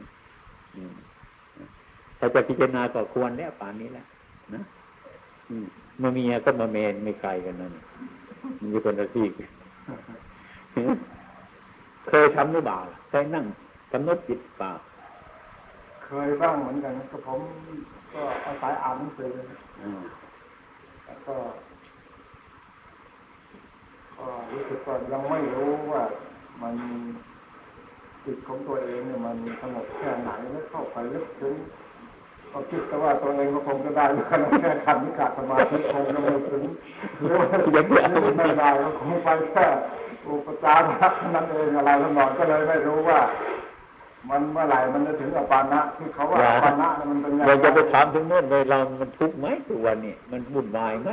[2.20, 4.06] ถ้าจะพิจารณาก็ควรแล้วป่านนี้แหละ
[4.56, 4.62] นะ
[5.50, 5.66] อืม
[6.02, 7.72] มาเมีก็มาเมนไม่ไกลกันนั่น
[8.60, 10.94] มันอยู่คนละที่ก็
[12.10, 12.78] เคยทำหรือเปล่า
[13.10, 13.46] เคยนั่ง
[13.92, 14.72] กำหนดจิตเปล่า
[16.06, 17.42] เคยบ้างเหมือนกันก็ผม
[18.14, 19.32] ก็อาศัยอ่านหนังสือ
[19.82, 20.02] อืม
[21.06, 21.36] แล้วก็
[24.18, 26.04] ก็รู้สึกว่ายังไม่รู้ว่า
[26.62, 26.76] มัน
[28.26, 31.56] จิตของตัวเองเนี่ยมันสงบแค่ไหนแล้วเข้าไปลึกซึ้ง
[32.52, 36.64] ก็คิดแต่ว่าตัวเองก็คงจะได้เหมือนกันแค่ขันธ์ขาดสมาธิคงจะไม่ถึง
[37.20, 39.66] หรือว่าไม่ได้ก็คงไปแค่
[40.28, 43.20] อุปจาระเท่านั้นเองอะไรทั้งนอนก็เลยไม่รู้ว่า
[44.30, 51.10] มันเมื่อไหร่มันจะถึงอปานะที่เขาว่าอปานะเนี่ยมันเป็นยังไงเราจะไปถามถึงโน่นเลยเรามันทุกข์ไหมทุกวันนี้มันวุ่นวายไหม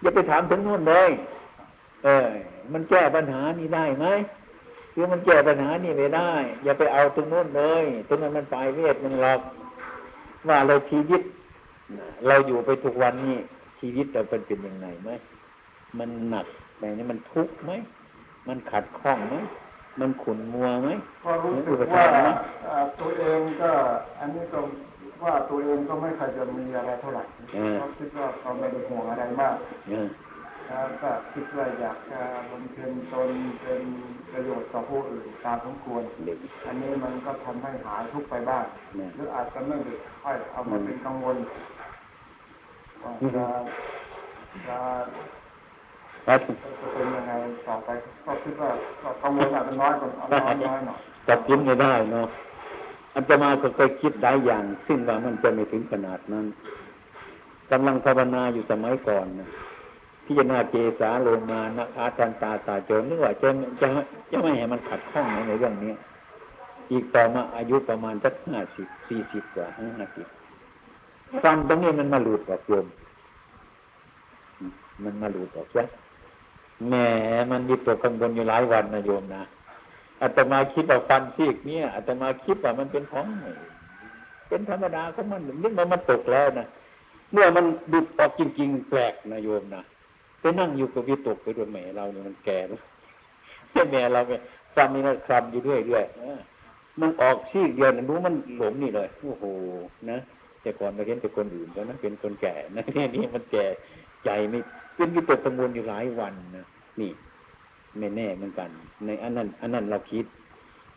[0.00, 1.10] อย่าไปถามถึงโน่นเลย
[2.04, 2.28] เออ
[2.72, 4.06] มันแก้ปัญหานี้ได้ไหม
[4.94, 6.32] คือมันแก้ปัญหานี้ไม่ได้
[6.64, 9.40] อย่าไปเอาตรงโน้นเลย ตรงนั้นมันปลายเวทมันหลอก
[10.48, 11.22] ว่าเราชีวิต
[12.26, 13.36] เราอยู่ไปทุกวันนี้
[13.80, 15.10] ชีวิตเราเป็นเป็นยังไงไหม
[15.98, 16.46] มันหนัก
[16.78, 17.72] ไหมนี่มันทุกข์ไหม
[18.48, 19.36] มันขัดข้องไหม
[20.00, 20.88] มันขุ่นมัวไหม
[21.24, 22.04] ก็รู้สึกว่า
[22.64, 23.70] เอ่อตัวเองก็
[24.18, 24.58] อันนี้ก็
[25.24, 27.22] ว่าตัวเองก็ไม่เคยจะมีอะไรเท่าไหร่
[27.54, 29.54] เออก็คิดว่าก็ไม่ได้ห่วงอะไรมาก
[29.88, 30.08] เออ
[30.68, 33.30] แล้วก็คิดว่าอยากจะบำเพ็ญตน
[33.62, 33.82] เป็น
[34.32, 38.64] ประโยชน์ต่อผู้อื่นตามสมควรเด็กอันนี้มันก็ทำให้หายทุกข์ไปบ้าง
[38.96, 41.36] เนี่ยหรืออาจจะไม่ได้ค่อยเอามาเป็นกังวล
[43.02, 43.46] ว่าจะ
[44.68, 44.78] จะ
[46.26, 46.40] ครับ
[46.80, 47.32] จะเป็นยังไง
[47.66, 47.88] ต่อไป
[48.24, 48.70] ก็คิดว่า
[49.02, 52.26] ก็กังวลอาจจะน้อยกว่าน้อยน้อยหน่อยจับกินไม่ได้เนาะ
[53.14, 56.46] อาตมาก็เคยคิดหลายอย่าง ซึ่งว่ามันจะไม่ถึงขนาดนั้น
[57.70, 59.48] กำลังภาวนาอยู่สมัยก่อนนะ
[60.28, 63.48] พิจารณาเจสาโลมานะอาตันตาตาโจรนึกว่าจะ
[63.80, 63.88] จะ
[64.30, 65.92] จะไม่ให้มันขัดข้องในเรื่องนี้
[66.90, 70.26] อีกต่อมาอายุประมาณสักห้าสิบสี่สิบกว่าห้าสิบ
[71.42, 72.86] ฟันตรงนี้มันมาหลุดออกโยม
[75.04, 75.84] มันมาหลุดออกใช่
[76.88, 76.94] แหม
[77.50, 79.42] มันมีตัวกังวลอยู่หลายวันนะโยมนะ
[80.22, 83.26] อาตมาคิดว่าฟันซีกเนี่ยอาตมาคิดว่ามันเป็นของ
[84.48, 86.66] เป็นธรรมดาของมันนึกว่ามันตกแล้วนะ
[87.32, 89.82] เมื่อมันดุดออกจริง ๆ แปลกนะโยมนะ
[90.40, 92.80] ไปนั่งอยู่กับวิตกไปด้วยแม่เราเนี่ยมันแก่แล้ว
[93.90, 94.40] แม่เราเนี่ย
[94.74, 96.40] ฟันนี่นะคลำอยู่เรื่อยๆเออ
[97.00, 99.44] มันออกซีกเดียวนะรู้มันหลงนี่เลยโอ้โห
[100.10, 100.18] นะ
[100.62, 103.64] แต่ก่อนเราเห็นแต่คนอื่นแล้วนะเป็นคนแก่นะเนี่ยนี่มันแก่
[104.24, 104.58] ใจไม่
[104.96, 106.64] เป็นวิตกกังวลอยู่หลายวันนะ
[107.00, 107.10] นี่
[107.98, 108.68] ไม่แน่เหมือนกัน
[109.04, 110.24] ในอันนั้น อันนั้นเราคิด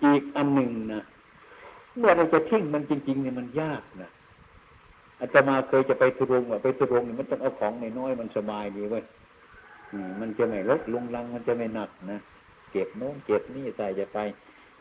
[0.04, 1.02] อีกอันหนึ่งนะ
[1.98, 4.10] เมื่อเราจะทิ้งมันจริงๆเนี่ยมันยากนะ
[5.22, 9.04] อาตมาเคยจะไปทุรงว่าไปทุรงเนี่ยมันต้องเอาของนน้อยมันสบายดีเว้ย
[10.08, 12.20] มมันจะไม่ลดลงลัง มันจะไม่หนักนะ
[12.72, 14.20] เก็บโน้นเก็บนี่ใส่จะไป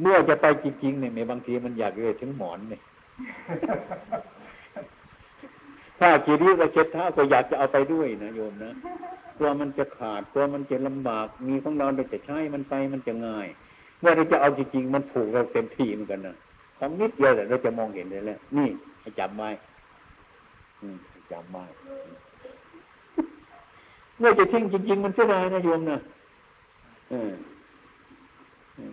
[0.00, 2.80] เมื่อจะไปจริงๆเนี่ยบางทีมันอยากเลยถึงหมอนเนี่ย
[6.00, 8.72] ถ้ากีรีและเช็ดเท้าก็อยากจะเอาไปด้วยนะโยมนะ
[9.36, 13.48] กลัวมันจะขาดกลัวมันจะลำบาก มีของเราเราจะใช้มันไปมันจะง่าย
[14.00, 16.36] เมื่อเราจะเอาจริงๆมันผูกเราเต็มที่เหมือนกันนะ
[16.78, 18.68] ของนิดเดียวแต่เราจะมองเห็นเลยแหละนี่
[19.00, 19.50] ให้จำไว้
[21.32, 21.64] จำไว้
[24.20, 25.98] เมื่อจะทิ้งจริง ๆ มันเสียดายนะโยมนะ
[27.10, 27.32] เออ
[28.78, 28.92] อืม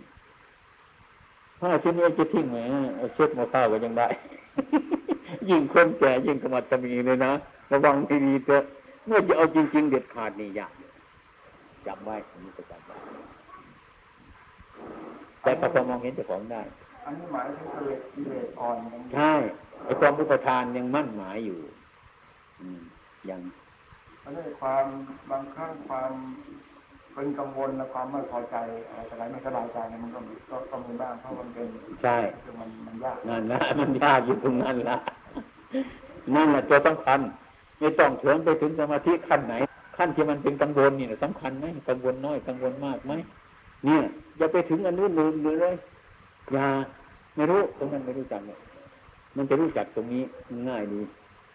[1.60, 2.56] ถ้าชิ้นนี้จะทิ้งไหม
[2.96, 4.08] เอาเช็ดมาข้าวก็ยังได้
[5.48, 7.32] ยิ่งคนแก่ยิ่งสมัติมีเลยนะ
[7.72, 8.62] ระวังให้ดีเถอะ
[9.06, 10.72] เมื่อจะเอาจริง ๆ เด็ดขาดนี่ยาก
[11.86, 12.96] จำไว้อันนี้ก็จำไว้
[15.42, 16.62] แต่ก็พอมองเห็นเจ้าของได้
[17.04, 19.32] อันนี้หมายถึงกิเลสกิเลสอ่อนอย่างนี้ใช่
[19.84, 21.58] ไอ้ความอุปทานยังมั่นหมายอยู่
[22.60, 22.80] อืม
[23.30, 23.40] ยัง
[24.22, 24.86] อันนี้ความ
[25.30, 26.12] บางครั้งความ
[27.14, 28.56] เป็นกังวลและความไม่พอใจ
[28.88, 31.66] อะไรแต่ไรไม่สบายใจเนี่ยมันก็มีก็ก็มีบ้างเพราะมันเป็น
[32.02, 34.96] ใช่คือมันมันยากนั่นละมันยากอยู่ตรงนั้นละ
[36.34, 37.20] นั่นแหละตัวสำคัญ
[37.80, 39.54] ไม่ต้องเถิงไปถึงสมาธิขั้นไหน
[39.96, 43.12] ขั้นที่มันเป็นกังวลนี่นะสำคัญไหมกังวลน้อยกังวลมากไหม
[43.84, 44.02] เนี่ย
[44.38, 45.74] อย่าไปถึงอันนู้นลืมเลย
[46.52, 46.66] อย่า
[47.36, 48.58] ไม่รู้ตรงนั้นไม่รู้จักเนี่ย
[49.36, 51.00] มันจะรู้จักตรงนี้มันง่ายดี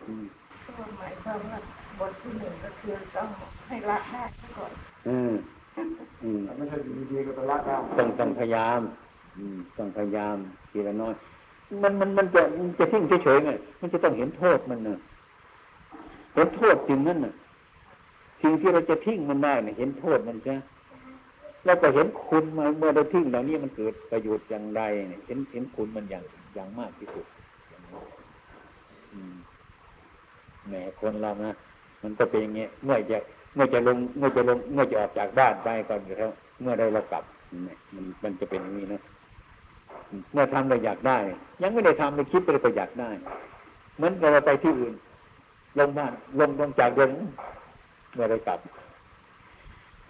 [0.06, 0.26] อืม
[0.78, 1.60] ก็หมายความว่า
[2.00, 3.28] บทที่หนึ่งก็คือต้อง
[3.68, 4.24] ให้ละได้
[4.58, 4.72] ก่อน
[5.08, 5.34] อืม
[6.24, 8.82] อืมมันไม่ใช่อยู่ดีๆก็ไปละได้ต้องต้องพยายาม
[9.38, 10.36] อืม ต้องพยายาม
[10.72, 11.14] ทีละน้อย
[11.84, 15.00] มันมันมันจะมันจะทิ้งเฉยๆไงมันจะต้องเห็นโทษมันนะ
[16.36, 17.34] เห็นโทษจริงนั่นน่ะ
[18.42, 20.56] สิ่งที่เราจะทิ้งมันได้เนี่ยเห็นโทษมันใช่
[21.66, 26.24] แล้วก็เห็นคุณมาเมื่อเราทิ้งเหล่านี้มันเกิดประโยชน์อย่างไรเนี่ยเห็นเห็นคุณมันอย่าง
[26.56, 27.26] อย่างมากที่สุด
[29.14, 29.36] อืม
[30.68, 31.52] แหมคนเรานะ
[32.04, 33.18] มันก็เป็นอย่างเงี้ยเมื่อจะ
[33.56, 36.32] เมื่อจะลงเมื่อจะลงเมื่อจะออกจากบ้านไปก่อนอยู่แล้ว
[36.62, 37.24] เมื่อใดเรากลับ
[37.94, 39.02] มันมันจะเป็นอย่างนี้นะ
[40.34, 41.18] เมื่อทำเราอยากได้
[41.62, 43.10] ยังไม่ได้ทำเราคิดไปเราก็อยากได้
[43.98, 44.94] เหมือนเราไปที่อื่น
[45.78, 47.10] ลงบ้านลงลงจากเดิน
[48.14, 48.60] เมื่อได้กลับ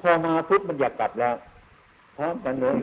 [0.01, 1.35] พอมาพุทธมันอยากกลับแล้ว
[2.17, 2.77] พร้อมกันเลย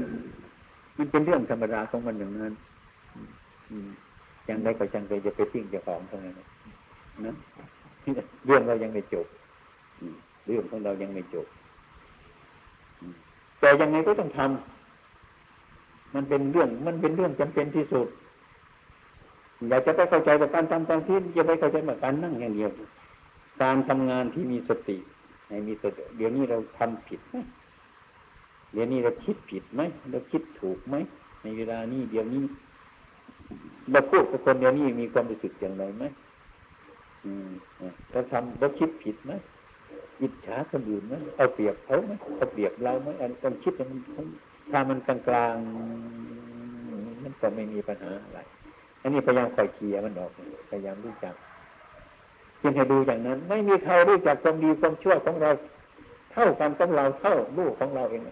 [0.96, 2.52] มันเป็นเรื่องธรรมดาของมันอย่างนั้น
[3.14, 3.30] อืม
[3.70, 3.88] อืม
[4.48, 6.34] ยังได้ก็จังเลยจะไปทิ้งจ้าของตรงนั้น
[7.26, 7.34] นะ
[8.46, 9.26] เรื่องเรายังไม่จบ
[10.46, 11.46] เรื่องของเรายังไม่จบ
[13.60, 18.08] แต่ยังไงก็ต้องทำมันเป็นเรื่อง มันเป็นเรื่องจำเป็นที่สุด
[19.68, 22.70] อยากจะไปเข้าใจกับการทำการที่จะไปเข้าใจกับการนั่งอย่างเดียว
[23.62, 24.96] การทำงานที่มีสติ
[25.48, 27.36] ให้มีสติเดี๋ยวนี้เราทำผิดไหม
[28.72, 29.80] เดี๋ยวนี้เราคิดผิดไหม
[30.10, 30.94] เราคิดถูกไหม
[31.42, 32.42] ในเวลานี้เดี๋ยวนี้
[33.92, 36.04] เราพูดกับคนเดี๋ยวนี้มีความรู้สึกอย่างไรไหม
[38.10, 39.32] เราทำเราคิดผิดไหม
[40.22, 44.00] อิจฉาคนอื่นไหมเอาเปรียบเขาไหมเอาเปรียบเราไหมอันต้องคิดมัน
[44.70, 48.40] ถ้ามันกลางๆมันก็ไม่มีปัญหาอะไร
[49.02, 50.30] อันนี้พยายามคอยเคลียร์มันออก
[50.70, 51.34] พยายามรู้จัก
[52.62, 55.50] จึงให้ดูอย่างนั้น ไม่มีใครรู้จักความดีความชั่วของเรา
[56.32, 58.22] เท่ากันกับเราเท่าลูกของเราเอง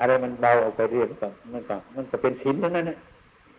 [0.00, 2.98] อะไรมันเบาออกไปเรื่อยๆก็มันก็มันก็เป็นศีลทั้งนั้นนะ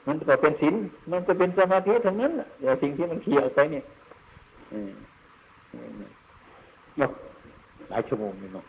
[0.07, 0.75] มันก็เป็นศีล
[1.11, 3.83] มันก็เป็นสมาธิทั้งนั้นแหละแต่สิ่งที่มันเคลียร์ออกไปเนี่ย
[4.73, 4.91] อืม
[6.97, 7.11] เนาะ
[7.89, 8.65] หลายชั่วโมงนี่เนาะ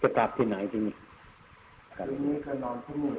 [0.00, 0.94] จะกลับที่ไหนที่นี่
[2.08, 3.12] ทีนี้ก็นอนที่นี่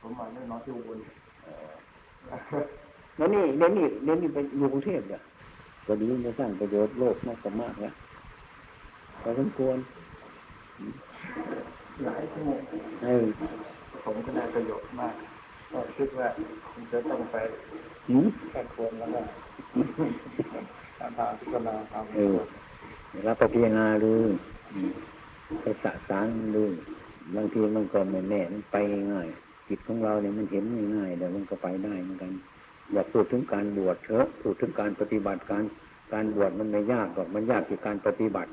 [0.00, 0.98] ผมมาไม่ยนอนที่อุบล
[3.16, 5.20] แล้วนี่เดี๋ยวนี้เดี๋ยวนี้ไปอยู่กรุงเทพเนี่ย
[5.86, 7.94] ก็ดีจะสร้างประโยชน์โลกมากกว่ามากแล้ว
[9.22, 9.76] พอสมควร
[12.04, 12.60] หลายชั่วโมง
[13.04, 13.24] เออ
[14.04, 15.14] ผมก็ได้ประโยชน์มาก
[15.72, 16.28] ก็คิดว่า
[16.72, 17.36] ผมจะต้องไป
[18.08, 19.20] หืมแค่ควรแล้วก็
[20.98, 22.38] ตามทางพิจารณาตามเออ
[23.26, 24.12] รับไปพิจารณาดู
[24.72, 24.92] อืม
[25.62, 26.26] ไปสะสาง
[26.56, 26.64] ดู
[27.36, 28.76] บางทีมันก็ไม่แน่มันไป
[29.12, 29.28] ง่าย
[29.68, 30.64] จิตของเราเนี่ยมันเห็น
[30.96, 32.32] ง่ายๆแต่มันก็ไปได้เหมือนกัน
[32.92, 35.64] อย่าพูดถึงการบวชเถอะพูดถึงการปฏิบัติการ
[36.12, 38.50] การบวชมันไม่ยากหรอกมันยากที่การปฏิบัติ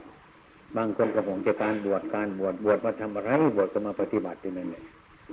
[0.77, 4.83] บางคนก็บอกจะการบวชการบวชบวชมาทำอะไรบวชก็มาปฏิบัติอยู่นั่นแหละ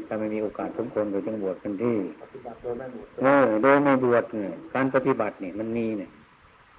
[0.06, 6.10] ถ้าไม่มีโอกาสสมควรก็ต้องบวชกันที่ปฏิบัติโดยไม่หมดเออโดยไม่บวชเนี่ยการปฏิบัติเนี่ยมันมีเนี่ย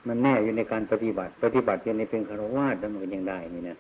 [0.08, 3.78] มันแน่อยู่ในการปฏิบัติ ปฏิบัติอยู่ในเป็นคารวะแล้วมันก็ยังได้นี่นะ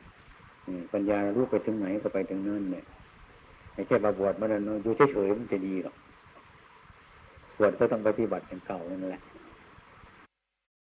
[0.91, 2.83] ปัญญารู้ไปถึงไหนก็ไปถึงนั่นเนี่ย
[3.73, 5.95] ไม่ใช่มาบวชมาแล้วอยู่เฉยๆมันจะดีหรอก
[7.57, 9.21] บวชก็ต้องปฏิบัติอย่างเก่านั่นแหละ